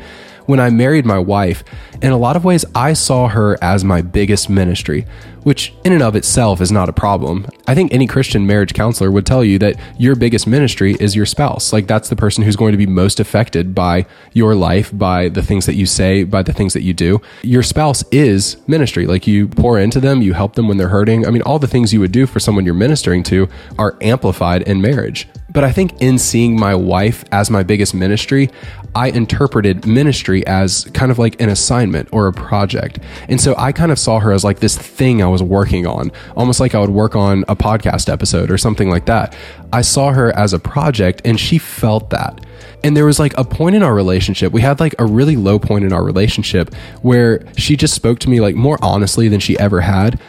when 0.46 0.60
I 0.60 0.70
married 0.70 1.06
my 1.06 1.20
wife, 1.20 1.64
in 2.02 2.12
a 2.12 2.18
lot 2.18 2.36
of 2.36 2.44
ways, 2.44 2.66
I 2.76 2.94
saw 2.94 3.30
her 3.30 3.58
as 3.62 3.84
my 3.84 4.02
biggest 4.02 4.50
ministry, 4.50 5.06
which 5.44 5.74
in 5.84 5.94
and 5.94 6.04
of 6.04 6.16
itself 6.16 6.60
is 6.62 6.72
not 6.72 6.90
a 6.90 6.94
problem. 6.94 7.46
I 7.68 7.76
think 7.76 7.94
any 7.94 8.08
Christian 8.08 8.46
marriage 8.46 8.74
counselor 8.74 9.12
would 9.12 9.26
tell 9.26 9.44
you 9.44 9.60
that 9.60 9.80
your 9.98 10.16
biggest 10.16 10.48
ministry 10.48 10.96
is 11.00 11.16
your 11.16 11.26
spouse. 11.26 11.72
Like 11.72 11.88
that's 11.88 12.10
the 12.10 12.16
person 12.16 12.44
who's 12.44 12.56
going 12.56 12.72
to 12.72 12.78
be 12.78 12.86
most 12.86 13.20
affected 13.20 13.74
by 13.74 14.06
your 14.34 14.56
life, 14.56 14.96
by 14.98 15.30
the 15.30 15.42
things 15.42 15.66
that 15.66 15.76
you 15.76 15.86
say, 15.86 16.24
by 16.24 16.44
the 16.44 16.54
things 16.54 16.74
that 16.74 16.82
you 16.82 16.94
do. 16.94 17.22
Your 17.44 17.64
spouse 17.64 18.04
is 18.12 18.58
ministry. 18.68 19.06
Like 19.06 19.28
you 19.28 19.48
pour 19.48 19.80
into 19.80 20.00
them, 20.00 20.22
you 20.22 20.34
help 20.34 20.56
them 20.56 20.68
when 20.68 20.78
they're 20.78 20.90
hurting. 20.90 21.26
I 21.26 21.30
mean, 21.30 21.42
all 21.44 21.60
the 21.60 21.68
things 21.68 21.94
you 21.94 22.00
would 22.00 22.12
do 22.12 22.26
for 22.26 22.40
someone 22.40 22.66
you're 22.66 22.74
ministering 22.74 23.24
to 23.24 23.48
are 23.78 23.98
amplified 24.02 24.64
in 24.64 24.82
marriage. 25.04 25.28
But 25.52 25.64
I 25.64 25.72
think 25.72 26.02
in 26.02 26.18
seeing 26.18 26.60
my 26.60 26.74
wife 26.74 27.24
as 27.32 27.52
my 27.52 27.64
biggest 27.64 27.94
ministry, 27.94 28.50
I 28.96 29.10
interpreted 29.10 29.86
ministry 29.86 30.46
as 30.48 30.86
kind 30.94 31.12
of 31.12 31.20
like 31.20 31.40
an 31.42 31.50
assignment 31.50 32.10
or 32.12 32.28
a 32.28 32.34
project. 32.34 33.00
And 33.28 33.40
so 33.40 33.54
I 33.58 33.72
kind 33.72 33.92
of 33.92 34.00
saw 34.00 34.20
her 34.20 34.32
as 34.32 34.44
like 34.44 34.60
this 34.60 34.78
thing 34.78 35.22
I 35.22 35.28
was 35.28 35.44
working 35.44 35.86
on, 35.86 36.12
almost 36.36 36.60
like 36.60 36.74
I 36.74 36.80
would 36.80 36.90
work 36.90 37.16
on 37.16 37.44
a 37.48 37.56
podcast 37.56 38.12
episode 38.12 38.50
or 38.50 38.58
something 38.58 38.90
like 38.90 39.06
that. 39.06 39.36
I 39.72 39.82
saw 39.82 40.12
her 40.12 40.36
as 40.36 40.54
a 40.54 40.60
project 40.60 41.22
and 41.26 41.40
she 41.40 41.58
felt 41.58 42.10
that. 42.12 42.46
And 42.84 42.98
there 42.98 43.06
was 43.06 43.20
like 43.20 43.38
a 43.38 43.44
point 43.44 43.76
in 43.76 43.84
our 43.84 43.94
relationship, 43.94 44.54
we 44.54 44.62
had 44.62 44.80
like 44.80 44.96
a 45.00 45.06
really 45.06 45.36
low 45.36 45.60
point 45.60 45.86
in 45.86 45.94
our 45.94 46.04
relationship 46.04 46.74
where 47.02 47.44
she 47.58 47.76
just 47.76 47.94
spoke 47.94 48.20
to 48.20 48.30
me 48.30 48.42
like 48.42 48.56
more 48.56 48.78
honestly 48.82 49.28
than 49.28 49.40
she 49.40 49.58
ever 49.60 49.82
had. 49.82 50.20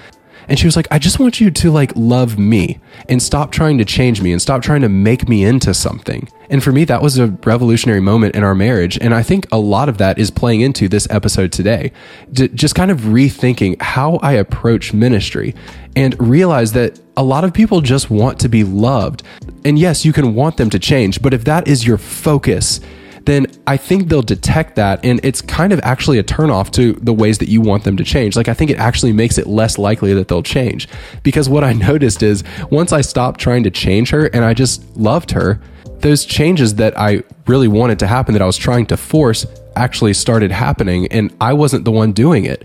And 0.48 0.58
she 0.58 0.66
was 0.66 0.76
like, 0.76 0.88
I 0.90 0.98
just 0.98 1.18
want 1.18 1.40
you 1.40 1.50
to 1.50 1.70
like 1.70 1.92
love 1.94 2.38
me 2.38 2.80
and 3.08 3.22
stop 3.22 3.50
trying 3.52 3.78
to 3.78 3.84
change 3.84 4.20
me 4.20 4.32
and 4.32 4.40
stop 4.40 4.62
trying 4.62 4.82
to 4.82 4.88
make 4.88 5.28
me 5.28 5.44
into 5.44 5.74
something. 5.74 6.28
And 6.50 6.62
for 6.62 6.72
me, 6.72 6.84
that 6.84 7.02
was 7.02 7.18
a 7.18 7.28
revolutionary 7.44 8.00
moment 8.00 8.34
in 8.34 8.44
our 8.44 8.54
marriage. 8.54 8.98
And 9.00 9.14
I 9.14 9.22
think 9.22 9.46
a 9.50 9.58
lot 9.58 9.88
of 9.88 9.98
that 9.98 10.18
is 10.18 10.30
playing 10.30 10.60
into 10.60 10.88
this 10.88 11.08
episode 11.10 11.52
today. 11.52 11.92
D- 12.32 12.48
just 12.48 12.74
kind 12.74 12.90
of 12.90 13.00
rethinking 13.00 13.80
how 13.80 14.16
I 14.16 14.32
approach 14.32 14.92
ministry 14.92 15.54
and 15.96 16.14
realize 16.20 16.72
that 16.72 17.00
a 17.16 17.22
lot 17.22 17.44
of 17.44 17.54
people 17.54 17.80
just 17.80 18.10
want 18.10 18.38
to 18.40 18.48
be 18.48 18.64
loved. 18.64 19.22
And 19.64 19.78
yes, 19.78 20.04
you 20.04 20.12
can 20.12 20.34
want 20.34 20.56
them 20.56 20.70
to 20.70 20.78
change, 20.78 21.22
but 21.22 21.32
if 21.32 21.44
that 21.44 21.68
is 21.68 21.86
your 21.86 21.98
focus, 21.98 22.80
then 23.24 23.46
I 23.66 23.76
think 23.76 24.08
they'll 24.08 24.22
detect 24.22 24.76
that. 24.76 25.04
And 25.04 25.20
it's 25.22 25.40
kind 25.40 25.72
of 25.72 25.80
actually 25.82 26.18
a 26.18 26.24
turnoff 26.24 26.70
to 26.72 26.92
the 26.94 27.12
ways 27.12 27.38
that 27.38 27.48
you 27.48 27.60
want 27.60 27.84
them 27.84 27.96
to 27.96 28.04
change. 28.04 28.36
Like, 28.36 28.48
I 28.48 28.54
think 28.54 28.70
it 28.70 28.78
actually 28.78 29.12
makes 29.12 29.38
it 29.38 29.46
less 29.46 29.78
likely 29.78 30.12
that 30.14 30.28
they'll 30.28 30.42
change. 30.42 30.88
Because 31.22 31.48
what 31.48 31.64
I 31.64 31.72
noticed 31.90 32.22
is 32.22 32.44
once 32.70 32.92
I 32.92 33.00
stopped 33.00 33.40
trying 33.40 33.62
to 33.64 33.70
change 33.70 34.10
her 34.10 34.26
and 34.26 34.44
I 34.44 34.54
just 34.54 34.96
loved 34.96 35.30
her, 35.32 35.60
those 36.00 36.24
changes 36.24 36.74
that 36.74 36.98
I 36.98 37.22
really 37.46 37.68
wanted 37.68 37.98
to 38.00 38.06
happen, 38.06 38.34
that 38.34 38.42
I 38.42 38.46
was 38.46 38.58
trying 38.58 38.86
to 38.86 38.96
force, 38.96 39.46
actually 39.76 40.12
started 40.12 40.52
happening. 40.52 41.06
And 41.08 41.34
I 41.40 41.52
wasn't 41.54 41.84
the 41.84 41.92
one 41.92 42.12
doing 42.12 42.44
it 42.44 42.64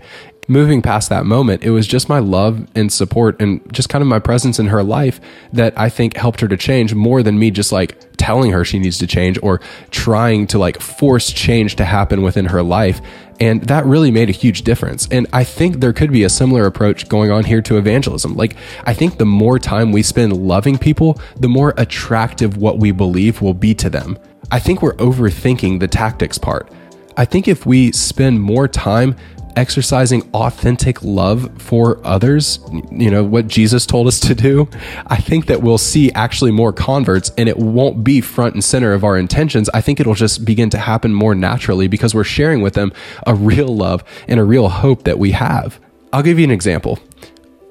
moving 0.50 0.82
past 0.82 1.08
that 1.08 1.24
moment, 1.24 1.62
it 1.62 1.70
was 1.70 1.86
just 1.86 2.08
my 2.08 2.18
love 2.18 2.66
and 2.74 2.92
support 2.92 3.40
and 3.40 3.60
just 3.72 3.88
kind 3.88 4.02
of 4.02 4.08
my 4.08 4.18
presence 4.18 4.58
in 4.58 4.66
her 4.66 4.82
life 4.82 5.20
that 5.52 5.72
I 5.78 5.88
think 5.88 6.16
helped 6.16 6.40
her 6.40 6.48
to 6.48 6.56
change 6.56 6.92
more 6.92 7.22
than 7.22 7.38
me 7.38 7.52
just 7.52 7.70
like 7.70 7.96
telling 8.16 8.50
her 8.50 8.64
she 8.64 8.80
needs 8.80 8.98
to 8.98 9.06
change 9.06 9.38
or 9.44 9.60
trying 9.92 10.48
to 10.48 10.58
like 10.58 10.80
force 10.80 11.32
change 11.32 11.76
to 11.76 11.84
happen 11.84 12.22
within 12.22 12.46
her 12.46 12.64
life. 12.64 13.00
And 13.38 13.62
that 13.68 13.86
really 13.86 14.10
made 14.10 14.28
a 14.28 14.32
huge 14.32 14.62
difference. 14.62 15.06
And 15.10 15.28
I 15.32 15.44
think 15.44 15.76
there 15.76 15.92
could 15.92 16.10
be 16.10 16.24
a 16.24 16.28
similar 16.28 16.66
approach 16.66 17.08
going 17.08 17.30
on 17.30 17.44
here 17.44 17.62
to 17.62 17.78
evangelism. 17.78 18.34
Like, 18.34 18.56
I 18.84 18.92
think 18.92 19.16
the 19.16 19.24
more 19.24 19.58
time 19.58 19.92
we 19.92 20.02
spend 20.02 20.36
loving 20.36 20.76
people, 20.76 21.18
the 21.36 21.48
more 21.48 21.72
attractive 21.78 22.58
what 22.58 22.78
we 22.78 22.90
believe 22.90 23.40
will 23.40 23.54
be 23.54 23.72
to 23.76 23.88
them. 23.88 24.18
I 24.50 24.58
think 24.58 24.82
we're 24.82 24.96
overthinking 24.96 25.78
the 25.78 25.88
tactics 25.88 26.36
part. 26.36 26.70
I 27.16 27.24
think 27.24 27.48
if 27.48 27.64
we 27.64 27.92
spend 27.92 28.42
more 28.42 28.68
time 28.68 29.16
exercising 29.56 30.22
authentic 30.34 31.02
love 31.02 31.50
for 31.60 32.04
others, 32.06 32.58
you 32.90 33.10
know, 33.10 33.24
what 33.24 33.46
Jesus 33.46 33.86
told 33.86 34.06
us 34.06 34.20
to 34.20 34.34
do, 34.34 34.68
I 35.06 35.16
think 35.16 35.46
that 35.46 35.62
we'll 35.62 35.78
see 35.78 36.12
actually 36.12 36.50
more 36.50 36.72
converts 36.72 37.32
and 37.36 37.48
it 37.48 37.58
won't 37.58 38.04
be 38.04 38.20
front 38.20 38.54
and 38.54 38.64
center 38.64 38.92
of 38.92 39.04
our 39.04 39.16
intentions. 39.16 39.68
I 39.74 39.80
think 39.80 40.00
it'll 40.00 40.14
just 40.14 40.44
begin 40.44 40.70
to 40.70 40.78
happen 40.78 41.14
more 41.14 41.34
naturally 41.34 41.88
because 41.88 42.14
we're 42.14 42.24
sharing 42.24 42.62
with 42.62 42.74
them 42.74 42.92
a 43.26 43.34
real 43.34 43.74
love 43.74 44.04
and 44.28 44.40
a 44.40 44.44
real 44.44 44.68
hope 44.68 45.04
that 45.04 45.18
we 45.18 45.32
have. 45.32 45.80
I'll 46.12 46.22
give 46.22 46.38
you 46.38 46.44
an 46.44 46.50
example 46.50 46.98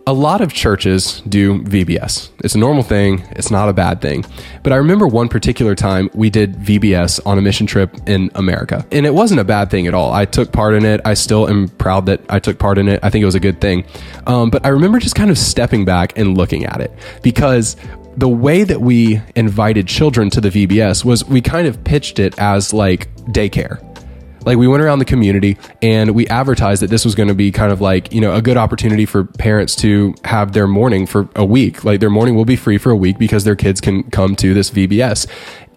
a 0.07 0.13
lot 0.13 0.41
of 0.41 0.53
churches 0.53 1.21
do 1.29 1.61
VBS. 1.63 2.29
It's 2.43 2.55
a 2.55 2.57
normal 2.57 2.83
thing, 2.83 3.23
it's 3.31 3.51
not 3.51 3.69
a 3.69 3.73
bad 3.73 4.01
thing. 4.01 4.25
But 4.63 4.73
I 4.73 4.77
remember 4.77 5.07
one 5.07 5.29
particular 5.29 5.75
time 5.75 6.09
we 6.13 6.29
did 6.29 6.55
VBS 6.55 7.19
on 7.25 7.37
a 7.37 7.41
mission 7.41 7.67
trip 7.67 7.95
in 8.07 8.31
America. 8.35 8.85
And 8.91 9.05
it 9.05 9.13
wasn't 9.13 9.39
a 9.39 9.43
bad 9.43 9.69
thing 9.69 9.87
at 9.87 9.93
all. 9.93 10.11
I 10.11 10.25
took 10.25 10.51
part 10.51 10.73
in 10.73 10.85
it. 10.85 11.01
I 11.05 11.13
still 11.13 11.47
am 11.47 11.69
proud 11.69 12.07
that 12.07 12.21
I 12.29 12.39
took 12.39 12.59
part 12.59 12.77
in 12.77 12.87
it. 12.87 12.99
I 13.03 13.09
think 13.09 13.21
it 13.21 13.25
was 13.27 13.35
a 13.35 13.39
good 13.39 13.61
thing. 13.61 13.85
Um, 14.25 14.49
but 14.49 14.65
I 14.65 14.69
remember 14.69 14.99
just 14.99 15.15
kind 15.15 15.29
of 15.29 15.37
stepping 15.37 15.85
back 15.85 16.17
and 16.17 16.37
looking 16.37 16.65
at 16.65 16.81
it 16.81 16.91
because 17.21 17.75
the 18.17 18.27
way 18.27 18.63
that 18.63 18.81
we 18.81 19.21
invited 19.35 19.87
children 19.87 20.29
to 20.31 20.41
the 20.41 20.49
VBS 20.49 21.05
was 21.05 21.23
we 21.25 21.39
kind 21.41 21.67
of 21.67 21.83
pitched 21.83 22.19
it 22.19 22.37
as 22.37 22.73
like 22.73 23.13
daycare 23.27 23.79
like 24.45 24.57
we 24.57 24.67
went 24.67 24.81
around 24.81 24.99
the 24.99 25.05
community 25.05 25.57
and 25.81 26.11
we 26.11 26.27
advertised 26.27 26.81
that 26.81 26.89
this 26.89 27.05
was 27.05 27.15
going 27.15 27.29
to 27.29 27.35
be 27.35 27.51
kind 27.51 27.71
of 27.71 27.81
like 27.81 28.11
you 28.13 28.21
know 28.21 28.33
a 28.33 28.41
good 28.41 28.57
opportunity 28.57 29.05
for 29.05 29.23
parents 29.23 29.75
to 29.77 30.13
have 30.25 30.53
their 30.53 30.67
morning 30.67 31.05
for 31.05 31.29
a 31.35 31.45
week. 31.45 31.83
Like 31.83 31.99
their 31.99 32.09
morning 32.09 32.35
will 32.35 32.45
be 32.45 32.55
free 32.55 32.77
for 32.77 32.91
a 32.91 32.95
week 32.95 33.17
because 33.17 33.43
their 33.43 33.55
kids 33.55 33.81
can 33.81 34.03
come 34.11 34.35
to 34.37 34.53
this 34.53 34.69
vbs 34.71 35.27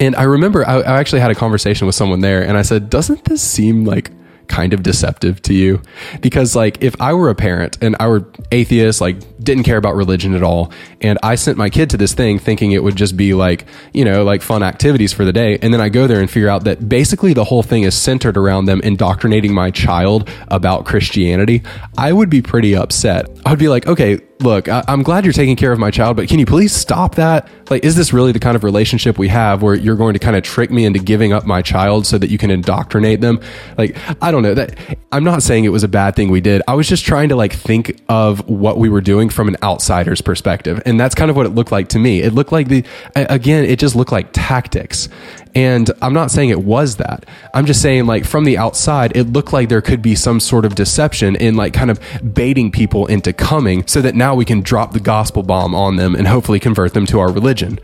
and 0.01 0.15
i 0.17 0.23
remember 0.23 0.67
I, 0.67 0.81
I 0.81 0.99
actually 0.99 1.21
had 1.21 1.31
a 1.31 1.35
conversation 1.35 1.87
with 1.87 1.95
someone 1.95 2.21
there 2.21 2.43
and 2.43 2.57
i 2.57 2.63
said 2.63 2.91
doesn't 2.91 3.25
this 3.25 3.43
seem 3.43 3.85
like 3.85 4.11
kind 4.49 4.75
of 4.75 4.83
deceptive 4.83 5.41
to 5.43 5.55
you? 5.55 5.81
Because 6.21 6.55
like 6.55 6.83
if 6.83 7.01
i 7.01 7.13
were 7.13 7.31
a 7.31 7.35
parent 7.35 7.79
and 7.81 7.97
i 7.99 8.07
were 8.07 8.31
atheist 8.51 9.01
like 9.01 9.17
didn't 9.43 9.65
care 9.65 9.77
about 9.77 9.95
religion 9.95 10.35
at 10.35 10.43
all 10.43 10.73
and 11.01 11.19
i 11.23 11.35
sent 11.35 11.59
my 11.59 11.69
kid 11.69 11.91
to 11.91 11.97
this 11.97 12.15
thing 12.15 12.39
thinking 12.39 12.73
it 12.73 12.83
would 12.83 12.97
just 12.97 13.17
be 13.17 13.35
like 13.35 13.65
you 13.93 14.05
know 14.05 14.25
like 14.25 14.43
fun 14.43 14.63
activities 14.63 15.13
for 15.13 15.25
the 15.25 15.33
day 15.33 15.59
and 15.63 15.73
then 15.73 15.81
i 15.81 15.89
go 15.89 16.07
there 16.07 16.21
and 16.21 16.31
figure 16.31 16.49
out 16.49 16.65
that 16.65 16.89
basically 16.89 17.33
the 17.33 17.45
whole 17.45 17.63
thing 17.63 17.83
is 17.83 17.95
centered 17.95 18.37
around 18.37 18.67
them 18.67 18.81
indoctrinating 18.83 19.53
my 19.53 19.71
child 19.71 20.29
about 20.49 20.85
christianity 20.85 21.63
i 21.99 22.13
would 22.13 22.31
be 22.31 22.43
pretty 22.43 22.75
upset 22.75 23.29
i'd 23.47 23.59
be 23.59 23.69
like 23.69 23.87
okay 23.87 24.21
look, 24.43 24.69
I, 24.69 24.85
am 24.89 25.03
glad 25.03 25.25
you're 25.25 25.33
taking 25.33 25.57
care 25.57 25.73
of 25.73 25.79
my 25.79 25.91
child, 25.91 26.17
but 26.17 26.29
can 26.29 26.39
you 26.39 26.47
please 26.47 26.73
stop 26.73 27.15
that? 27.15 27.49
Like, 27.71 27.85
is 27.85 27.97
this 27.97 28.13
really 28.13 28.33
the 28.33 28.39
kind 28.39 28.57
of 28.57 28.65
relationship 28.65 29.19
we 29.19 29.29
have 29.29 29.63
where 29.63 29.75
you're 29.75 29.97
going 29.97 30.13
to 30.13 30.19
kind 30.19 30.37
of 30.37 30.43
trick 30.43 30.71
me 30.71 30.85
into 30.85 30.99
giving 30.99 31.33
up 31.33 31.47
my 31.47 31.63
child 31.63 32.07
so 32.07 32.19
that 32.19 32.31
you 32.31 32.39
can 32.39 32.51
indoctrinate 32.51 33.21
them? 33.21 33.41
Like, 33.79 33.97
I 34.23 34.31
don't 34.31 34.43
know 34.43 34.55
that 34.55 34.99
I'm 35.11 35.25
not 35.25 35.43
saying 35.43 35.65
it 35.65 35.71
was 35.71 35.85
a 35.85 35.89
bad 35.89 36.17
thing 36.17 36.31
we 36.31 36.41
did. 36.41 36.63
I 36.69 36.75
was 36.75 36.89
just 36.89 37.05
trying 37.05 37.29
to 37.31 37.37
like 37.37 37.53
think 37.53 38.01
of 38.09 38.49
what 38.49 38.79
we 38.79 38.89
were 38.89 39.01
doing 39.01 39.29
from 39.33 39.49
an 39.49 39.57
outsider's 39.63 40.21
perspective. 40.21 40.83
And 40.85 41.01
that's 41.01 41.15
kind 41.15 41.31
of 41.31 41.37
what 41.37 41.47
it 41.47 41.51
looked 41.51 41.73
like 41.73 41.89
to 41.89 41.99
me. 41.99 42.21
It 42.21 42.33
looked 42.33 42.53
like 42.53 42.69
the, 42.69 42.85
again, 43.15 43.65
it 43.65 43.79
just 43.79 43.97
looked 43.97 44.13
like 44.13 44.29
tactics. 44.33 45.09
And 45.55 45.91
I'm 46.01 46.15
not 46.15 46.31
saying 46.31 46.51
it 46.51 46.63
was 46.65 46.97
that. 46.97 47.27
I'm 47.53 47.67
just 47.67 47.83
saying, 47.83 48.07
like, 48.07 48.25
from 48.25 48.45
the 48.45 48.57
outside, 48.57 49.17
it 49.17 49.25
looked 49.25 49.53
like 49.53 49.69
there 49.69 49.83
could 49.83 50.01
be 50.01 50.15
some 50.15 50.41
sort 50.41 50.65
of 50.65 50.75
deception 50.75 51.37
in, 51.37 51.57
like, 51.57 51.75
kind 51.75 51.91
of 51.91 52.01
baiting 52.33 52.73
people 52.73 53.07
into 53.07 53.33
coming 53.33 53.87
so 53.87 54.01
that 54.01 54.15
now 54.15 54.35
we 54.35 54.45
can 54.45 54.63
drop 54.63 54.93
the 54.93 55.01
gospel 55.01 55.43
bomb 55.43 55.75
on 55.75 55.97
them 55.97 56.15
and 56.15 56.27
hopefully 56.27 56.59
convert 56.59 56.95
them 56.95 57.05
to 57.07 57.21
our 57.21 57.31
religion. 57.31 57.79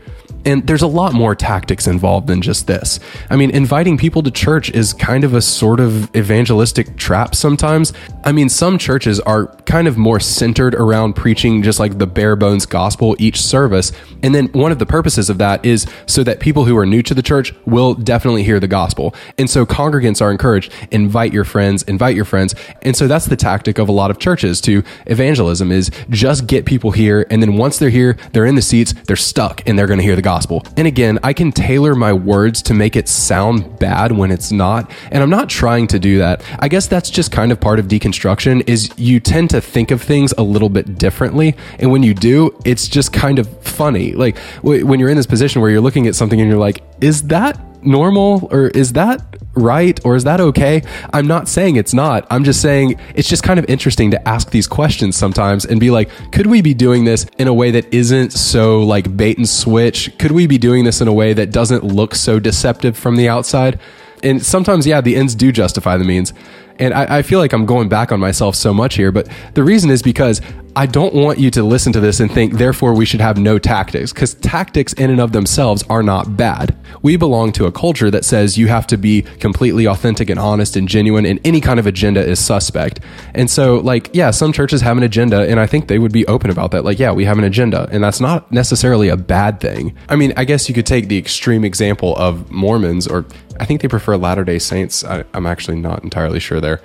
And 0.45 0.65
there's 0.65 0.81
a 0.81 0.87
lot 0.87 1.13
more 1.13 1.35
tactics 1.35 1.85
involved 1.85 2.27
than 2.27 2.41
just 2.41 2.65
this. 2.65 2.99
I 3.29 3.35
mean, 3.35 3.51
inviting 3.51 3.97
people 3.97 4.23
to 4.23 4.31
church 4.31 4.71
is 4.71 4.93
kind 4.93 5.23
of 5.23 5.33
a 5.33 5.41
sort 5.41 5.79
of 5.79 6.13
evangelistic 6.15 6.95
trap 6.95 7.35
sometimes. 7.35 7.93
I 8.23 8.31
mean, 8.31 8.49
some 8.49 8.77
churches 8.77 9.19
are 9.19 9.47
kind 9.65 9.87
of 9.87 9.97
more 9.97 10.19
centered 10.19 10.75
around 10.75 11.13
preaching 11.13 11.61
just 11.61 11.79
like 11.79 11.97
the 11.97 12.07
bare 12.07 12.35
bones 12.35 12.65
gospel 12.65 13.15
each 13.19 13.41
service. 13.41 13.91
And 14.23 14.33
then 14.33 14.47
one 14.47 14.71
of 14.71 14.79
the 14.79 14.85
purposes 14.85 15.29
of 15.29 15.37
that 15.39 15.65
is 15.65 15.85
so 16.05 16.23
that 16.23 16.39
people 16.39 16.65
who 16.65 16.77
are 16.77 16.85
new 16.85 17.01
to 17.03 17.13
the 17.13 17.21
church 17.21 17.53
will 17.65 17.93
definitely 17.93 18.43
hear 18.43 18.59
the 18.59 18.67
gospel. 18.67 19.13
And 19.37 19.49
so 19.49 19.65
congregants 19.65 20.21
are 20.21 20.31
encouraged, 20.31 20.71
invite 20.91 21.33
your 21.33 21.43
friends, 21.43 21.83
invite 21.83 22.15
your 22.15 22.25
friends. 22.25 22.55
And 22.81 22.95
so 22.95 23.07
that's 23.07 23.25
the 23.25 23.35
tactic 23.35 23.77
of 23.77 23.89
a 23.89 23.91
lot 23.91 24.09
of 24.09 24.19
churches 24.19 24.61
to 24.61 24.83
evangelism 25.05 25.71
is 25.71 25.91
just 26.09 26.47
get 26.47 26.65
people 26.65 26.91
here. 26.91 27.25
And 27.29 27.41
then 27.41 27.57
once 27.57 27.77
they're 27.77 27.89
here, 27.89 28.17
they're 28.31 28.45
in 28.45 28.55
the 28.55 28.61
seats, 28.61 28.93
they're 29.05 29.15
stuck 29.15 29.61
and 29.67 29.77
they're 29.77 29.87
going 29.87 29.99
to 29.99 30.05
hear 30.05 30.15
the 30.15 30.21
gospel. 30.21 30.28
And 30.77 30.87
again, 30.87 31.19
I 31.23 31.33
can 31.33 31.51
tailor 31.51 31.95
my 31.95 32.13
words 32.13 32.61
to 32.63 32.73
make 32.73 32.95
it 32.95 33.07
sound 33.07 33.79
bad 33.79 34.11
when 34.11 34.31
it's 34.31 34.51
not. 34.51 34.91
And 35.11 35.23
I'm 35.23 35.29
not 35.29 35.49
trying 35.49 35.87
to 35.87 35.99
do 35.99 36.19
that. 36.19 36.43
I 36.59 36.67
guess 36.67 36.87
that's 36.87 37.09
just 37.09 37.31
kind 37.31 37.51
of 37.51 37.59
part 37.59 37.79
of 37.79 37.87
deconstruction 37.87 38.67
is 38.69 38.91
you 38.97 39.19
tend 39.19 39.49
to 39.51 39.61
think 39.61 39.91
of 39.91 40.01
things 40.01 40.33
a 40.37 40.43
little 40.43 40.69
bit 40.69 40.97
differently. 40.97 41.55
And 41.79 41.91
when 41.91 42.03
you 42.03 42.13
do, 42.13 42.57
it's 42.65 42.87
just 42.87 43.11
kind 43.11 43.39
of 43.39 43.47
funny. 43.63 44.13
Like 44.13 44.37
when 44.61 44.99
you're 44.99 45.09
in 45.09 45.17
this 45.17 45.25
position 45.25 45.61
where 45.61 45.71
you're 45.71 45.81
looking 45.81 46.07
at 46.07 46.15
something 46.15 46.39
and 46.39 46.49
you're 46.49 46.59
like, 46.59 46.83
is 47.01 47.23
that 47.23 47.59
normal 47.83 48.47
or 48.51 48.67
is 48.69 48.93
that 48.93 49.21
right 49.53 49.99
or 50.05 50.15
is 50.15 50.23
that 50.23 50.39
okay? 50.39 50.81
I'm 51.13 51.27
not 51.27 51.47
saying 51.47 51.75
it's 51.75 51.93
not. 51.93 52.25
I'm 52.29 52.43
just 52.43 52.61
saying 52.61 52.99
it's 53.15 53.27
just 53.27 53.43
kind 53.43 53.59
of 53.59 53.65
interesting 53.69 54.11
to 54.11 54.27
ask 54.27 54.51
these 54.51 54.67
questions 54.67 55.15
sometimes 55.15 55.65
and 55.65 55.79
be 55.79 55.91
like, 55.91 56.09
could 56.31 56.47
we 56.47 56.61
be 56.61 56.73
doing 56.73 57.05
this 57.05 57.25
in 57.37 57.47
a 57.47 57.53
way 57.53 57.71
that 57.71 57.91
isn't 57.93 58.31
so 58.31 58.81
like 58.83 59.15
bait 59.15 59.37
and 59.37 59.47
switch? 59.47 60.17
Could 60.17 60.31
we 60.31 60.47
be 60.47 60.57
doing 60.57 60.83
this 60.83 61.01
in 61.01 61.07
a 61.07 61.13
way 61.13 61.33
that 61.33 61.51
doesn't 61.51 61.83
look 61.83 62.15
so 62.15 62.39
deceptive 62.39 62.97
from 62.97 63.15
the 63.15 63.27
outside? 63.27 63.79
And 64.23 64.45
sometimes, 64.45 64.85
yeah, 64.85 65.01
the 65.01 65.15
ends 65.15 65.35
do 65.35 65.51
justify 65.51 65.97
the 65.97 66.03
means. 66.03 66.33
And 66.79 66.93
I, 66.93 67.17
I, 67.17 67.21
feel 67.21 67.39
like 67.39 67.53
I'm 67.53 67.65
going 67.65 67.89
back 67.89 68.11
on 68.11 68.19
myself 68.19 68.55
so 68.55 68.73
much 68.73 68.95
here, 68.95 69.11
but 69.11 69.29
the 69.53 69.63
reason 69.63 69.89
is 69.89 70.01
because 70.01 70.41
I 70.75 70.85
don't 70.85 71.13
want 71.13 71.39
you 71.39 71.51
to 71.51 71.63
listen 71.63 71.91
to 71.93 71.99
this 71.99 72.19
and 72.19 72.31
think, 72.31 72.53
therefore, 72.53 72.93
we 72.93 73.03
should 73.03 73.21
have 73.21 73.37
no 73.37 73.59
tactics, 73.59 74.13
because 74.13 74.35
tactics 74.35 74.93
in 74.93 75.09
and 75.09 75.19
of 75.19 75.31
themselves 75.31 75.83
are 75.89 76.03
not 76.03 76.37
bad. 76.37 76.77
We 77.01 77.17
belong 77.17 77.51
to 77.53 77.65
a 77.65 77.71
culture 77.71 78.09
that 78.11 78.23
says 78.23 78.57
you 78.57 78.67
have 78.67 78.87
to 78.87 78.97
be 78.97 79.23
completely 79.39 79.87
authentic 79.87 80.29
and 80.29 80.39
honest 80.39 80.75
and 80.75 80.87
genuine, 80.87 81.25
and 81.25 81.39
any 81.43 81.59
kind 81.59 81.79
of 81.79 81.87
agenda 81.87 82.25
is 82.25 82.39
suspect. 82.39 82.99
And 83.33 83.49
so, 83.49 83.77
like, 83.77 84.09
yeah, 84.13 84.31
some 84.31 84.53
churches 84.53 84.81
have 84.81 84.95
an 84.95 85.03
agenda, 85.03 85.49
and 85.49 85.59
I 85.59 85.65
think 85.65 85.87
they 85.87 85.99
would 85.99 86.13
be 86.13 86.25
open 86.27 86.49
about 86.49 86.71
that. 86.71 86.85
Like, 86.85 86.99
yeah, 86.99 87.11
we 87.11 87.25
have 87.25 87.37
an 87.37 87.43
agenda, 87.43 87.89
and 87.91 88.03
that's 88.03 88.21
not 88.21 88.51
necessarily 88.51 89.09
a 89.09 89.17
bad 89.17 89.59
thing. 89.59 89.97
I 90.07 90.15
mean, 90.15 90.33
I 90.37 90.45
guess 90.45 90.69
you 90.69 90.75
could 90.75 90.85
take 90.85 91.07
the 91.07 91.17
extreme 91.17 91.65
example 91.65 92.15
of 92.15 92.49
Mormons, 92.51 93.07
or 93.07 93.25
I 93.59 93.65
think 93.65 93.81
they 93.81 93.87
prefer 93.87 94.15
Latter 94.15 94.43
day 94.43 94.59
Saints. 94.59 95.03
I, 95.03 95.25
I'm 95.33 95.45
actually 95.45 95.77
not 95.77 96.03
entirely 96.03 96.39
sure 96.39 96.61
there. 96.61 96.81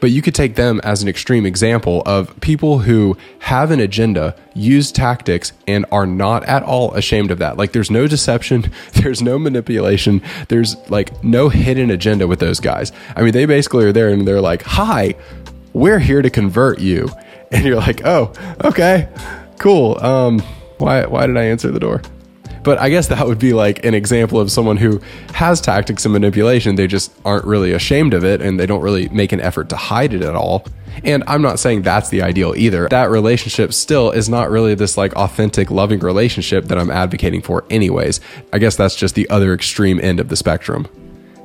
But 0.00 0.10
you 0.10 0.20
could 0.20 0.34
take 0.34 0.56
them 0.56 0.80
as 0.84 1.02
an 1.02 1.08
extreme 1.08 1.46
example 1.46 2.02
of 2.04 2.38
people 2.40 2.80
who 2.80 3.16
have 3.40 3.70
an 3.70 3.80
agenda, 3.80 4.36
use 4.54 4.92
tactics, 4.92 5.52
and 5.66 5.86
are 5.90 6.06
not 6.06 6.44
at 6.44 6.62
all 6.62 6.92
ashamed 6.94 7.30
of 7.30 7.38
that. 7.38 7.56
Like 7.56 7.72
there's 7.72 7.90
no 7.90 8.06
deception, 8.06 8.70
there's 8.94 9.22
no 9.22 9.38
manipulation, 9.38 10.20
there's 10.48 10.76
like 10.90 11.22
no 11.24 11.48
hidden 11.48 11.90
agenda 11.90 12.26
with 12.26 12.40
those 12.40 12.60
guys. 12.60 12.92
I 13.16 13.22
mean, 13.22 13.32
they 13.32 13.46
basically 13.46 13.84
are 13.86 13.92
there 13.92 14.08
and 14.08 14.26
they're 14.26 14.40
like, 14.40 14.62
hi, 14.62 15.14
we're 15.72 16.00
here 16.00 16.22
to 16.22 16.30
convert 16.30 16.80
you. 16.80 17.08
And 17.52 17.64
you're 17.64 17.76
like, 17.76 18.04
oh, 18.04 18.32
okay, 18.64 19.08
cool. 19.60 19.96
Um, 20.04 20.40
why, 20.78 21.06
why 21.06 21.28
did 21.28 21.36
I 21.36 21.44
answer 21.44 21.70
the 21.70 21.78
door? 21.78 22.02
But 22.64 22.80
I 22.80 22.88
guess 22.88 23.08
that 23.08 23.26
would 23.26 23.38
be 23.38 23.52
like 23.52 23.84
an 23.84 23.94
example 23.94 24.40
of 24.40 24.50
someone 24.50 24.78
who 24.78 25.00
has 25.34 25.60
tactics 25.60 26.04
and 26.06 26.12
manipulation. 26.12 26.74
They 26.74 26.86
just 26.86 27.12
aren't 27.24 27.44
really 27.44 27.72
ashamed 27.72 28.14
of 28.14 28.24
it 28.24 28.40
and 28.40 28.58
they 28.58 28.66
don't 28.66 28.80
really 28.80 29.08
make 29.10 29.32
an 29.32 29.40
effort 29.40 29.68
to 29.68 29.76
hide 29.76 30.14
it 30.14 30.22
at 30.22 30.34
all. 30.34 30.66
And 31.04 31.22
I'm 31.26 31.42
not 31.42 31.58
saying 31.58 31.82
that's 31.82 32.08
the 32.08 32.22
ideal 32.22 32.54
either. 32.56 32.88
That 32.88 33.10
relationship 33.10 33.72
still 33.74 34.10
is 34.10 34.28
not 34.28 34.50
really 34.50 34.74
this 34.74 34.96
like 34.96 35.14
authentic, 35.14 35.70
loving 35.70 36.00
relationship 36.00 36.64
that 36.66 36.78
I'm 36.78 36.90
advocating 36.90 37.42
for, 37.42 37.64
anyways. 37.68 38.20
I 38.52 38.58
guess 38.58 38.76
that's 38.76 38.96
just 38.96 39.14
the 39.14 39.28
other 39.28 39.52
extreme 39.52 40.00
end 40.00 40.18
of 40.18 40.28
the 40.28 40.36
spectrum. 40.36 40.88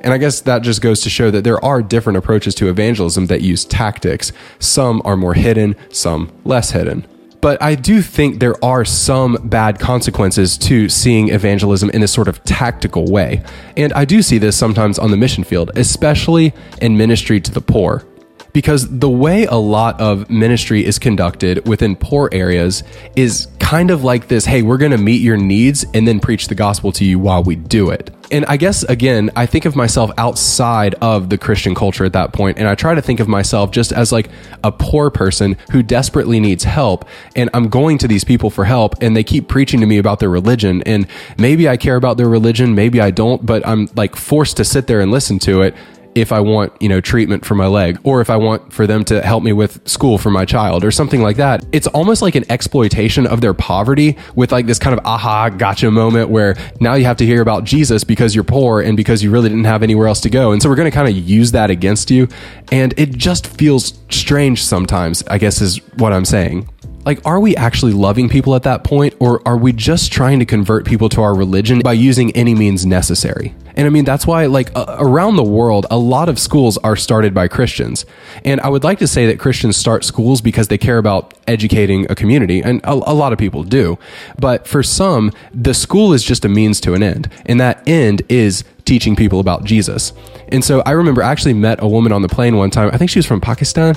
And 0.02 0.14
I 0.14 0.18
guess 0.18 0.40
that 0.42 0.62
just 0.62 0.80
goes 0.80 1.02
to 1.02 1.10
show 1.10 1.30
that 1.30 1.44
there 1.44 1.62
are 1.62 1.82
different 1.82 2.16
approaches 2.16 2.54
to 2.56 2.68
evangelism 2.68 3.26
that 3.26 3.42
use 3.42 3.66
tactics. 3.66 4.32
Some 4.58 5.02
are 5.04 5.16
more 5.16 5.34
hidden, 5.34 5.76
some 5.90 6.32
less 6.44 6.70
hidden. 6.70 7.06
But 7.40 7.62
I 7.62 7.74
do 7.74 8.02
think 8.02 8.38
there 8.38 8.62
are 8.62 8.84
some 8.84 9.38
bad 9.44 9.78
consequences 9.78 10.58
to 10.58 10.88
seeing 10.88 11.30
evangelism 11.30 11.90
in 11.90 12.02
this 12.02 12.12
sort 12.12 12.28
of 12.28 12.42
tactical 12.44 13.10
way. 13.10 13.42
And 13.76 13.92
I 13.94 14.04
do 14.04 14.20
see 14.22 14.38
this 14.38 14.56
sometimes 14.56 14.98
on 14.98 15.10
the 15.10 15.16
mission 15.16 15.44
field, 15.44 15.70
especially 15.76 16.52
in 16.82 16.96
ministry 16.96 17.40
to 17.40 17.50
the 17.50 17.60
poor 17.60 18.04
because 18.52 18.98
the 18.98 19.08
way 19.08 19.44
a 19.44 19.54
lot 19.54 20.00
of 20.00 20.28
ministry 20.28 20.84
is 20.84 20.98
conducted 20.98 21.66
within 21.68 21.96
poor 21.96 22.28
areas 22.32 22.82
is 23.16 23.46
kind 23.58 23.90
of 23.90 24.02
like 24.02 24.28
this 24.28 24.44
hey, 24.44 24.62
we're 24.62 24.78
going 24.78 24.90
to 24.90 24.98
meet 24.98 25.20
your 25.20 25.36
needs 25.36 25.84
and 25.94 26.06
then 26.06 26.20
preach 26.20 26.48
the 26.48 26.54
gospel 26.54 26.92
to 26.92 27.04
you 27.04 27.18
while 27.18 27.42
we 27.42 27.56
do 27.56 27.90
it. 27.90 28.10
And 28.30 28.44
I 28.46 28.56
guess, 28.56 28.82
again, 28.84 29.30
I 29.34 29.46
think 29.46 29.64
of 29.64 29.74
myself 29.74 30.10
outside 30.16 30.94
of 31.00 31.30
the 31.30 31.38
Christian 31.38 31.74
culture 31.74 32.04
at 32.04 32.12
that 32.12 32.32
point, 32.32 32.58
and 32.58 32.68
I 32.68 32.74
try 32.74 32.94
to 32.94 33.02
think 33.02 33.20
of 33.20 33.28
myself 33.28 33.70
just 33.70 33.92
as 33.92 34.12
like 34.12 34.28
a 34.62 34.70
poor 34.70 35.10
person 35.10 35.56
who 35.72 35.82
desperately 35.82 36.40
needs 36.40 36.64
help. 36.64 37.04
And 37.34 37.50
I'm 37.54 37.68
going 37.68 37.98
to 37.98 38.08
these 38.08 38.24
people 38.24 38.50
for 38.50 38.64
help, 38.64 39.02
and 39.02 39.16
they 39.16 39.24
keep 39.24 39.48
preaching 39.48 39.80
to 39.80 39.86
me 39.86 39.98
about 39.98 40.20
their 40.20 40.30
religion. 40.30 40.82
And 40.84 41.06
maybe 41.38 41.68
I 41.68 41.76
care 41.76 41.96
about 41.96 42.16
their 42.16 42.28
religion, 42.28 42.74
maybe 42.74 43.00
I 43.00 43.10
don't, 43.10 43.44
but 43.44 43.66
I'm 43.66 43.88
like 43.94 44.16
forced 44.16 44.56
to 44.58 44.64
sit 44.64 44.86
there 44.86 45.00
and 45.00 45.10
listen 45.10 45.38
to 45.40 45.62
it 45.62 45.74
if 46.14 46.32
I 46.32 46.40
want, 46.40 46.72
you 46.80 46.88
know, 46.88 47.00
treatment 47.00 47.44
for 47.44 47.54
my 47.54 47.66
leg 47.66 47.98
or 48.02 48.20
if 48.20 48.30
I 48.30 48.36
want 48.36 48.72
for 48.72 48.86
them 48.86 49.04
to 49.04 49.22
help 49.22 49.42
me 49.42 49.52
with 49.52 49.86
school 49.88 50.18
for 50.18 50.30
my 50.30 50.44
child 50.44 50.84
or 50.84 50.90
something 50.90 51.22
like 51.22 51.36
that. 51.36 51.64
It's 51.72 51.86
almost 51.88 52.22
like 52.22 52.34
an 52.34 52.44
exploitation 52.50 53.26
of 53.26 53.40
their 53.40 53.54
poverty 53.54 54.16
with 54.34 54.52
like 54.52 54.66
this 54.66 54.78
kind 54.78 54.98
of 54.98 55.04
aha 55.06 55.48
gotcha 55.50 55.90
moment 55.90 56.30
where 56.30 56.56
now 56.80 56.94
you 56.94 57.04
have 57.04 57.16
to 57.18 57.26
hear 57.26 57.42
about 57.42 57.64
Jesus 57.64 58.04
because 58.04 58.34
you're 58.34 58.44
poor 58.44 58.80
and 58.80 58.96
because 58.96 59.22
you 59.22 59.30
really 59.30 59.48
didn't 59.48 59.64
have 59.64 59.82
anywhere 59.82 60.08
else 60.08 60.20
to 60.22 60.30
go. 60.30 60.52
And 60.52 60.62
so 60.62 60.68
we're 60.68 60.76
going 60.76 60.90
to 60.90 60.94
kind 60.94 61.08
of 61.08 61.16
use 61.16 61.52
that 61.52 61.70
against 61.70 62.10
you. 62.10 62.28
And 62.72 62.92
it 62.96 63.10
just 63.10 63.46
feels 63.46 63.98
strange 64.10 64.64
sometimes, 64.64 65.22
I 65.24 65.38
guess 65.38 65.60
is 65.60 65.78
what 65.96 66.12
I'm 66.12 66.24
saying. 66.24 66.68
Like, 67.04 67.24
are 67.24 67.40
we 67.40 67.56
actually 67.56 67.92
loving 67.92 68.28
people 68.28 68.54
at 68.54 68.62
that 68.64 68.84
point, 68.84 69.14
or 69.18 69.40
are 69.48 69.56
we 69.56 69.72
just 69.72 70.12
trying 70.12 70.38
to 70.40 70.44
convert 70.44 70.84
people 70.84 71.08
to 71.10 71.22
our 71.22 71.34
religion 71.34 71.80
by 71.80 71.94
using 71.94 72.30
any 72.32 72.54
means 72.54 72.84
necessary? 72.84 73.54
And 73.74 73.86
I 73.86 73.90
mean, 73.90 74.04
that's 74.04 74.26
why, 74.26 74.46
like, 74.46 74.70
uh, 74.76 74.96
around 74.98 75.36
the 75.36 75.44
world, 75.44 75.86
a 75.90 75.96
lot 75.96 76.28
of 76.28 76.38
schools 76.38 76.76
are 76.78 76.96
started 76.96 77.32
by 77.32 77.48
Christians. 77.48 78.04
And 78.44 78.60
I 78.60 78.68
would 78.68 78.84
like 78.84 78.98
to 78.98 79.06
say 79.06 79.26
that 79.26 79.38
Christians 79.38 79.78
start 79.78 80.04
schools 80.04 80.42
because 80.42 80.68
they 80.68 80.76
care 80.76 80.98
about 80.98 81.32
educating 81.46 82.10
a 82.10 82.14
community, 82.14 82.60
and 82.62 82.82
a, 82.84 82.92
a 82.92 83.14
lot 83.14 83.32
of 83.32 83.38
people 83.38 83.62
do. 83.62 83.98
But 84.38 84.68
for 84.68 84.82
some, 84.82 85.32
the 85.54 85.72
school 85.72 86.12
is 86.12 86.22
just 86.22 86.44
a 86.44 86.48
means 86.48 86.80
to 86.82 86.92
an 86.92 87.02
end. 87.02 87.30
And 87.46 87.58
that 87.60 87.82
end 87.88 88.22
is 88.28 88.64
teaching 88.84 89.14
people 89.14 89.40
about 89.40 89.64
Jesus. 89.64 90.12
And 90.48 90.64
so 90.64 90.80
I 90.80 90.90
remember 90.90 91.22
I 91.22 91.30
actually 91.30 91.54
met 91.54 91.80
a 91.80 91.86
woman 91.86 92.12
on 92.12 92.22
the 92.22 92.28
plane 92.28 92.56
one 92.56 92.70
time. 92.70 92.90
I 92.92 92.98
think 92.98 93.08
she 93.08 93.20
was 93.20 93.26
from 93.26 93.40
Pakistan. 93.40 93.96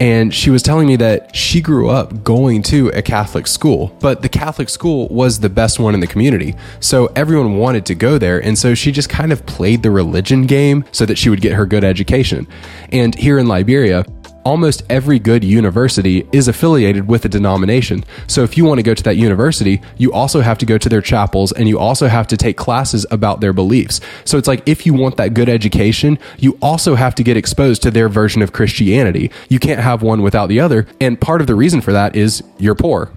And 0.00 0.34
she 0.34 0.50
was 0.50 0.62
telling 0.62 0.86
me 0.86 0.96
that 0.96 1.34
she 1.34 1.60
grew 1.60 1.88
up 1.88 2.24
going 2.24 2.62
to 2.64 2.88
a 2.88 3.02
Catholic 3.02 3.46
school, 3.46 3.96
but 4.00 4.22
the 4.22 4.28
Catholic 4.28 4.68
school 4.68 5.08
was 5.08 5.40
the 5.40 5.48
best 5.48 5.78
one 5.78 5.94
in 5.94 6.00
the 6.00 6.06
community. 6.06 6.54
So 6.80 7.06
everyone 7.14 7.56
wanted 7.56 7.86
to 7.86 7.94
go 7.94 8.18
there. 8.18 8.42
And 8.42 8.58
so 8.58 8.74
she 8.74 8.90
just 8.92 9.08
kind 9.08 9.32
of 9.32 9.46
played 9.46 9.82
the 9.82 9.90
religion 9.90 10.46
game 10.46 10.84
so 10.92 11.06
that 11.06 11.16
she 11.16 11.30
would 11.30 11.40
get 11.40 11.52
her 11.52 11.64
good 11.64 11.84
education. 11.84 12.46
And 12.92 13.14
here 13.14 13.38
in 13.38 13.46
Liberia, 13.46 14.04
almost 14.44 14.82
every 14.88 15.18
good 15.18 15.44
university 15.44 16.26
is 16.32 16.48
affiliated 16.48 17.08
with 17.08 17.24
a 17.24 17.28
denomination. 17.28 18.04
So 18.26 18.42
if 18.42 18.56
you 18.56 18.64
want 18.64 18.78
to 18.78 18.82
go 18.82 18.94
to 18.94 19.02
that 19.04 19.16
university, 19.16 19.80
you 19.96 20.12
also 20.12 20.40
have 20.40 20.58
to 20.58 20.66
go 20.66 20.78
to 20.78 20.88
their 20.88 21.00
chapels 21.00 21.52
and 21.52 21.68
you 21.68 21.78
also 21.78 22.08
have 22.08 22.26
to 22.28 22.36
take 22.36 22.56
classes 22.56 23.06
about 23.10 23.40
their 23.40 23.52
beliefs. 23.52 24.00
So 24.24 24.38
it's 24.38 24.48
like 24.48 24.68
if 24.68 24.86
you 24.86 24.94
want 24.94 25.16
that 25.16 25.34
good 25.34 25.48
education, 25.48 26.18
you 26.38 26.58
also 26.60 26.94
have 26.94 27.14
to 27.16 27.22
get 27.22 27.36
exposed 27.36 27.82
to 27.82 27.90
their 27.90 28.08
version 28.08 28.42
of 28.42 28.52
Christianity. 28.52 29.30
You 29.48 29.58
can't 29.58 29.80
have 29.80 30.02
one 30.02 30.22
without 30.22 30.48
the 30.48 30.60
other. 30.60 30.86
And 31.00 31.20
part 31.20 31.40
of 31.40 31.46
the 31.46 31.54
reason 31.54 31.80
for 31.80 31.92
that 31.92 32.16
is 32.16 32.42
you're 32.58 32.74
poor. 32.74 33.10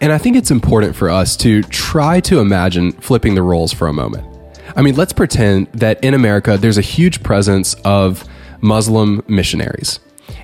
And 0.00 0.12
I 0.12 0.18
think 0.18 0.36
it's 0.36 0.50
important 0.50 0.94
for 0.94 1.10
us 1.10 1.36
to 1.38 1.62
try 1.64 2.20
to 2.20 2.40
imagine 2.40 2.92
flipping 2.92 3.34
the 3.34 3.42
roles 3.42 3.72
for 3.72 3.88
a 3.88 3.92
moment. 3.92 4.26
I 4.74 4.82
mean, 4.82 4.94
let's 4.94 5.12
pretend 5.12 5.68
that 5.72 6.02
in 6.04 6.12
America, 6.12 6.58
there's 6.58 6.76
a 6.76 6.82
huge 6.82 7.22
presence 7.22 7.74
of 7.84 8.24
Muslim 8.60 9.22
missionaries. 9.26 10.00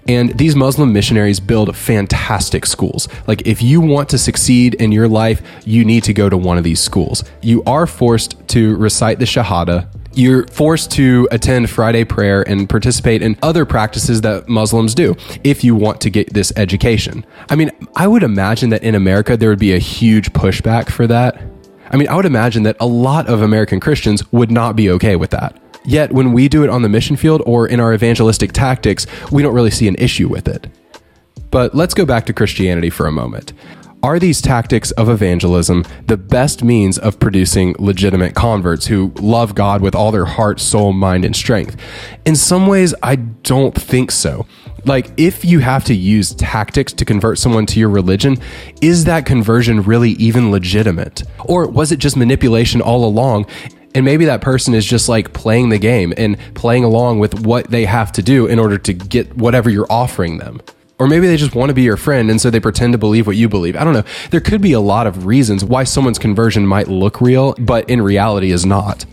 And 0.08 0.36
these 0.36 0.56
Muslim 0.56 0.92
missionaries 0.92 1.40
build 1.40 1.76
fantastic 1.76 2.66
schools. 2.66 3.08
Like, 3.26 3.46
if 3.46 3.62
you 3.62 3.80
want 3.80 4.08
to 4.10 4.18
succeed 4.18 4.74
in 4.74 4.92
your 4.92 5.08
life, 5.08 5.42
you 5.64 5.84
need 5.84 6.04
to 6.04 6.12
go 6.12 6.28
to 6.28 6.36
one 6.36 6.58
of 6.58 6.64
these 6.64 6.80
schools. 6.80 7.24
You 7.40 7.62
are 7.64 7.86
forced 7.86 8.48
to 8.48 8.76
recite 8.76 9.18
the 9.18 9.24
Shahada. 9.24 9.88
You're 10.14 10.46
forced 10.48 10.90
to 10.92 11.26
attend 11.30 11.70
Friday 11.70 12.04
prayer 12.04 12.46
and 12.46 12.68
participate 12.68 13.22
in 13.22 13.36
other 13.42 13.64
practices 13.64 14.20
that 14.20 14.46
Muslims 14.48 14.94
do 14.94 15.16
if 15.42 15.64
you 15.64 15.74
want 15.74 16.02
to 16.02 16.10
get 16.10 16.34
this 16.34 16.52
education. 16.56 17.24
I 17.48 17.56
mean, 17.56 17.70
I 17.96 18.08
would 18.08 18.22
imagine 18.22 18.70
that 18.70 18.82
in 18.82 18.94
America, 18.94 19.38
there 19.38 19.48
would 19.48 19.58
be 19.58 19.72
a 19.72 19.78
huge 19.78 20.32
pushback 20.32 20.90
for 20.90 21.06
that. 21.06 21.40
I 21.90 21.96
mean, 21.96 22.08
I 22.08 22.16
would 22.16 22.26
imagine 22.26 22.62
that 22.64 22.76
a 22.80 22.86
lot 22.86 23.26
of 23.26 23.40
American 23.40 23.80
Christians 23.80 24.30
would 24.32 24.50
not 24.50 24.76
be 24.76 24.90
okay 24.90 25.16
with 25.16 25.30
that. 25.30 25.61
Yet, 25.84 26.12
when 26.12 26.32
we 26.32 26.48
do 26.48 26.62
it 26.64 26.70
on 26.70 26.82
the 26.82 26.88
mission 26.88 27.16
field 27.16 27.42
or 27.44 27.66
in 27.66 27.80
our 27.80 27.92
evangelistic 27.92 28.52
tactics, 28.52 29.06
we 29.30 29.42
don't 29.42 29.54
really 29.54 29.70
see 29.70 29.88
an 29.88 29.96
issue 29.96 30.28
with 30.28 30.48
it. 30.48 30.68
But 31.50 31.74
let's 31.74 31.94
go 31.94 32.06
back 32.06 32.26
to 32.26 32.32
Christianity 32.32 32.90
for 32.90 33.06
a 33.06 33.12
moment. 33.12 33.52
Are 34.04 34.18
these 34.18 34.42
tactics 34.42 34.90
of 34.92 35.08
evangelism 35.08 35.84
the 36.08 36.16
best 36.16 36.64
means 36.64 36.98
of 36.98 37.20
producing 37.20 37.76
legitimate 37.78 38.34
converts 38.34 38.86
who 38.86 39.12
love 39.20 39.54
God 39.54 39.80
with 39.80 39.94
all 39.94 40.10
their 40.10 40.24
heart, 40.24 40.58
soul, 40.58 40.92
mind, 40.92 41.24
and 41.24 41.36
strength? 41.36 41.76
In 42.24 42.34
some 42.34 42.66
ways, 42.66 42.94
I 43.00 43.14
don't 43.14 43.74
think 43.74 44.10
so. 44.10 44.44
Like, 44.84 45.12
if 45.16 45.44
you 45.44 45.60
have 45.60 45.84
to 45.84 45.94
use 45.94 46.34
tactics 46.34 46.92
to 46.94 47.04
convert 47.04 47.38
someone 47.38 47.64
to 47.66 47.78
your 47.78 47.90
religion, 47.90 48.38
is 48.80 49.04
that 49.04 49.24
conversion 49.24 49.82
really 49.82 50.10
even 50.12 50.50
legitimate? 50.50 51.22
Or 51.44 51.68
was 51.68 51.92
it 51.92 52.00
just 52.00 52.16
manipulation 52.16 52.80
all 52.80 53.04
along? 53.04 53.46
And 53.94 54.04
maybe 54.04 54.24
that 54.24 54.40
person 54.40 54.74
is 54.74 54.86
just 54.86 55.08
like 55.08 55.32
playing 55.32 55.68
the 55.68 55.78
game 55.78 56.14
and 56.16 56.38
playing 56.54 56.84
along 56.84 57.18
with 57.18 57.44
what 57.44 57.70
they 57.70 57.84
have 57.84 58.12
to 58.12 58.22
do 58.22 58.46
in 58.46 58.58
order 58.58 58.78
to 58.78 58.92
get 58.92 59.36
whatever 59.36 59.68
you're 59.68 59.90
offering 59.90 60.38
them. 60.38 60.60
Or 60.98 61.08
maybe 61.08 61.26
they 61.26 61.36
just 61.36 61.54
want 61.54 61.70
to 61.70 61.74
be 61.74 61.82
your 61.82 61.96
friend 61.96 62.30
and 62.30 62.40
so 62.40 62.48
they 62.48 62.60
pretend 62.60 62.92
to 62.92 62.98
believe 62.98 63.26
what 63.26 63.36
you 63.36 63.48
believe. 63.48 63.76
I 63.76 63.84
don't 63.84 63.92
know. 63.92 64.04
There 64.30 64.40
could 64.40 64.60
be 64.62 64.72
a 64.72 64.80
lot 64.80 65.06
of 65.06 65.26
reasons 65.26 65.64
why 65.64 65.84
someone's 65.84 66.18
conversion 66.18 66.66
might 66.66 66.88
look 66.88 67.20
real, 67.20 67.54
but 67.58 67.90
in 67.90 68.00
reality 68.00 68.52
is 68.52 68.64
not. 68.64 69.04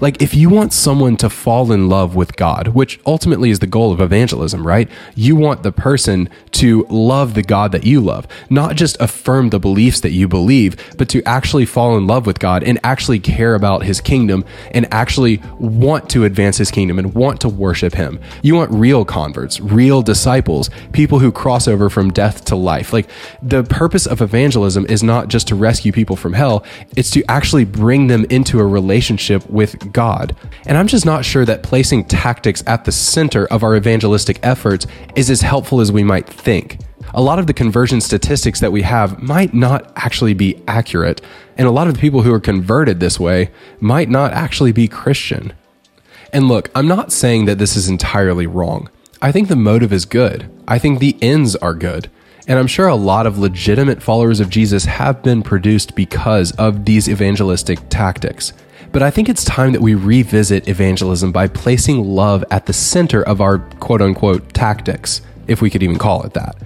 Like, 0.00 0.22
if 0.22 0.34
you 0.34 0.48
want 0.48 0.72
someone 0.72 1.16
to 1.18 1.28
fall 1.28 1.70
in 1.72 1.88
love 1.88 2.14
with 2.14 2.36
God, 2.36 2.68
which 2.68 2.98
ultimately 3.04 3.50
is 3.50 3.58
the 3.58 3.66
goal 3.66 3.92
of 3.92 4.00
evangelism, 4.00 4.66
right? 4.66 4.88
You 5.14 5.36
want 5.36 5.62
the 5.62 5.72
person 5.72 6.28
to 6.52 6.86
love 6.88 7.34
the 7.34 7.42
God 7.42 7.72
that 7.72 7.84
you 7.84 8.00
love, 8.00 8.26
not 8.48 8.76
just 8.76 8.98
affirm 9.00 9.50
the 9.50 9.60
beliefs 9.60 10.00
that 10.00 10.12
you 10.12 10.26
believe, 10.26 10.96
but 10.96 11.08
to 11.10 11.22
actually 11.24 11.66
fall 11.66 11.96
in 11.98 12.06
love 12.06 12.26
with 12.26 12.38
God 12.38 12.62
and 12.62 12.78
actually 12.82 13.20
care 13.20 13.54
about 13.54 13.84
his 13.84 14.00
kingdom 14.00 14.44
and 14.72 14.92
actually 14.92 15.42
want 15.58 16.08
to 16.10 16.24
advance 16.24 16.56
his 16.56 16.70
kingdom 16.70 16.98
and 16.98 17.14
want 17.14 17.40
to 17.42 17.48
worship 17.48 17.94
him. 17.94 18.18
You 18.42 18.54
want 18.54 18.70
real 18.72 19.04
converts, 19.04 19.60
real 19.60 20.02
disciples, 20.02 20.70
people 20.92 21.18
who 21.18 21.30
cross 21.30 21.68
over 21.68 21.90
from 21.90 22.10
death 22.10 22.44
to 22.46 22.56
life. 22.56 22.92
Like, 22.92 23.08
the 23.42 23.64
purpose 23.64 24.06
of 24.06 24.22
evangelism 24.22 24.86
is 24.86 25.02
not 25.02 25.28
just 25.28 25.48
to 25.48 25.54
rescue 25.54 25.92
people 25.92 26.16
from 26.16 26.32
hell, 26.32 26.64
it's 26.96 27.10
to 27.10 27.24
actually 27.28 27.64
bring 27.64 28.06
them 28.06 28.24
into 28.30 28.60
a 28.60 28.66
relationship 28.66 29.48
with 29.50 29.89
God. 29.92 30.34
And 30.66 30.76
I'm 30.76 30.86
just 30.86 31.06
not 31.06 31.24
sure 31.24 31.44
that 31.44 31.62
placing 31.62 32.04
tactics 32.04 32.62
at 32.66 32.84
the 32.84 32.92
center 32.92 33.46
of 33.46 33.62
our 33.62 33.76
evangelistic 33.76 34.38
efforts 34.42 34.86
is 35.16 35.30
as 35.30 35.40
helpful 35.40 35.80
as 35.80 35.92
we 35.92 36.04
might 36.04 36.28
think. 36.28 36.78
A 37.12 37.22
lot 37.22 37.38
of 37.38 37.46
the 37.46 37.54
conversion 37.54 38.00
statistics 38.00 38.60
that 38.60 38.72
we 38.72 38.82
have 38.82 39.20
might 39.20 39.52
not 39.52 39.92
actually 39.96 40.34
be 40.34 40.62
accurate, 40.68 41.20
and 41.56 41.66
a 41.66 41.72
lot 41.72 41.88
of 41.88 41.94
the 41.94 42.00
people 42.00 42.22
who 42.22 42.32
are 42.32 42.40
converted 42.40 43.00
this 43.00 43.18
way 43.18 43.50
might 43.80 44.08
not 44.08 44.32
actually 44.32 44.72
be 44.72 44.86
Christian. 44.86 45.52
And 46.32 46.46
look, 46.46 46.70
I'm 46.74 46.86
not 46.86 47.12
saying 47.12 47.46
that 47.46 47.58
this 47.58 47.76
is 47.76 47.88
entirely 47.88 48.46
wrong. 48.46 48.88
I 49.20 49.32
think 49.32 49.48
the 49.48 49.56
motive 49.56 49.92
is 49.92 50.04
good. 50.04 50.48
I 50.68 50.78
think 50.78 50.98
the 50.98 51.16
ends 51.20 51.56
are 51.56 51.74
good. 51.74 52.08
And 52.46 52.58
I'm 52.58 52.66
sure 52.66 52.88
a 52.88 52.94
lot 52.94 53.26
of 53.26 53.38
legitimate 53.38 54.02
followers 54.02 54.40
of 54.40 54.48
Jesus 54.48 54.84
have 54.84 55.22
been 55.22 55.42
produced 55.42 55.94
because 55.94 56.52
of 56.52 56.84
these 56.84 57.08
evangelistic 57.08 57.78
tactics. 57.90 58.52
But 58.92 59.02
I 59.02 59.10
think 59.10 59.28
it's 59.28 59.44
time 59.44 59.72
that 59.72 59.80
we 59.80 59.94
revisit 59.94 60.68
evangelism 60.68 61.30
by 61.30 61.46
placing 61.46 62.04
love 62.04 62.44
at 62.50 62.66
the 62.66 62.72
center 62.72 63.22
of 63.22 63.40
our 63.40 63.58
quote 63.58 64.02
unquote 64.02 64.52
tactics, 64.52 65.22
if 65.46 65.62
we 65.62 65.70
could 65.70 65.82
even 65.82 65.96
call 65.96 66.24
it 66.24 66.34
that, 66.34 66.56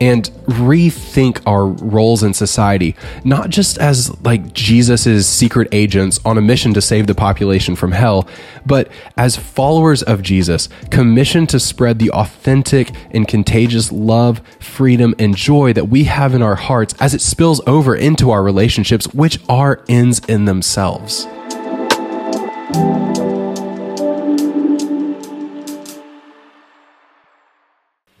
and 0.00 0.30
rethink 0.46 1.42
our 1.44 1.66
roles 1.66 2.22
in 2.22 2.34
society, 2.34 2.94
not 3.24 3.50
just 3.50 3.78
as 3.78 4.16
like 4.22 4.52
Jesus's 4.52 5.26
secret 5.26 5.68
agents 5.72 6.20
on 6.24 6.38
a 6.38 6.40
mission 6.40 6.72
to 6.74 6.80
save 6.80 7.08
the 7.08 7.16
population 7.16 7.74
from 7.74 7.90
hell, 7.90 8.28
but 8.64 8.88
as 9.16 9.36
followers 9.36 10.04
of 10.04 10.22
Jesus, 10.22 10.68
commissioned 10.90 11.48
to 11.48 11.58
spread 11.58 11.98
the 11.98 12.12
authentic 12.12 12.90
and 13.10 13.26
contagious 13.26 13.90
love, 13.90 14.40
freedom, 14.60 15.16
and 15.18 15.36
joy 15.36 15.72
that 15.72 15.88
we 15.88 16.04
have 16.04 16.32
in 16.32 16.42
our 16.42 16.56
hearts 16.56 16.94
as 17.00 17.12
it 17.12 17.20
spills 17.20 17.60
over 17.66 17.96
into 17.96 18.30
our 18.30 18.42
relationships, 18.42 19.06
which 19.14 19.40
are 19.48 19.84
ends 19.88 20.20
in 20.28 20.44
themselves. 20.44 21.26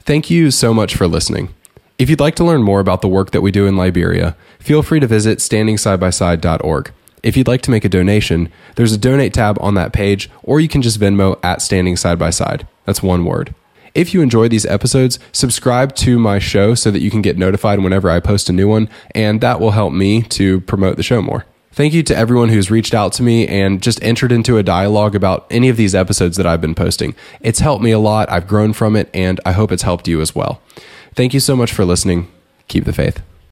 Thank 0.04 0.30
you 0.30 0.50
so 0.50 0.74
much 0.74 0.94
for 0.94 1.06
listening. 1.06 1.54
If 1.98 2.10
you'd 2.10 2.20
like 2.20 2.34
to 2.34 2.44
learn 2.44 2.62
more 2.62 2.80
about 2.80 3.00
the 3.00 3.08
work 3.08 3.30
that 3.30 3.40
we 3.40 3.52
do 3.52 3.66
in 3.66 3.76
Liberia, 3.76 4.36
feel 4.58 4.82
free 4.82 5.00
to 5.00 5.06
visit 5.06 5.38
standingsidebyside.org. 5.38 6.92
If 7.22 7.36
you'd 7.36 7.46
like 7.46 7.62
to 7.62 7.70
make 7.70 7.84
a 7.84 7.88
donation, 7.88 8.50
there's 8.74 8.92
a 8.92 8.98
donate 8.98 9.32
tab 9.32 9.56
on 9.60 9.74
that 9.74 9.92
page, 9.92 10.28
or 10.42 10.58
you 10.58 10.68
can 10.68 10.82
just 10.82 10.98
Venmo 10.98 11.38
at 11.44 11.62
Standing 11.62 11.96
Side 11.96 12.18
by 12.18 12.30
Side. 12.30 12.66
That's 12.84 13.02
one 13.02 13.24
word. 13.24 13.54
If 13.94 14.12
you 14.12 14.22
enjoy 14.22 14.48
these 14.48 14.66
episodes, 14.66 15.18
subscribe 15.30 15.94
to 15.96 16.18
my 16.18 16.38
show 16.40 16.74
so 16.74 16.90
that 16.90 17.00
you 17.00 17.10
can 17.10 17.22
get 17.22 17.38
notified 17.38 17.78
whenever 17.78 18.10
I 18.10 18.20
post 18.20 18.48
a 18.48 18.52
new 18.52 18.66
one, 18.66 18.88
and 19.14 19.40
that 19.40 19.60
will 19.60 19.70
help 19.70 19.92
me 19.92 20.22
to 20.22 20.60
promote 20.62 20.96
the 20.96 21.02
show 21.02 21.22
more. 21.22 21.46
Thank 21.74 21.94
you 21.94 22.02
to 22.02 22.16
everyone 22.16 22.50
who's 22.50 22.70
reached 22.70 22.92
out 22.92 23.14
to 23.14 23.22
me 23.22 23.48
and 23.48 23.82
just 23.82 24.02
entered 24.04 24.30
into 24.30 24.58
a 24.58 24.62
dialogue 24.62 25.14
about 25.14 25.46
any 25.50 25.70
of 25.70 25.78
these 25.78 25.94
episodes 25.94 26.36
that 26.36 26.46
I've 26.46 26.60
been 26.60 26.74
posting. 26.74 27.14
It's 27.40 27.60
helped 27.60 27.82
me 27.82 27.92
a 27.92 27.98
lot. 27.98 28.30
I've 28.30 28.46
grown 28.46 28.74
from 28.74 28.94
it, 28.94 29.08
and 29.14 29.40
I 29.46 29.52
hope 29.52 29.72
it's 29.72 29.82
helped 29.82 30.06
you 30.06 30.20
as 30.20 30.34
well. 30.34 30.60
Thank 31.14 31.32
you 31.32 31.40
so 31.40 31.56
much 31.56 31.72
for 31.72 31.86
listening. 31.86 32.30
Keep 32.68 32.84
the 32.84 32.92
faith. 32.92 33.22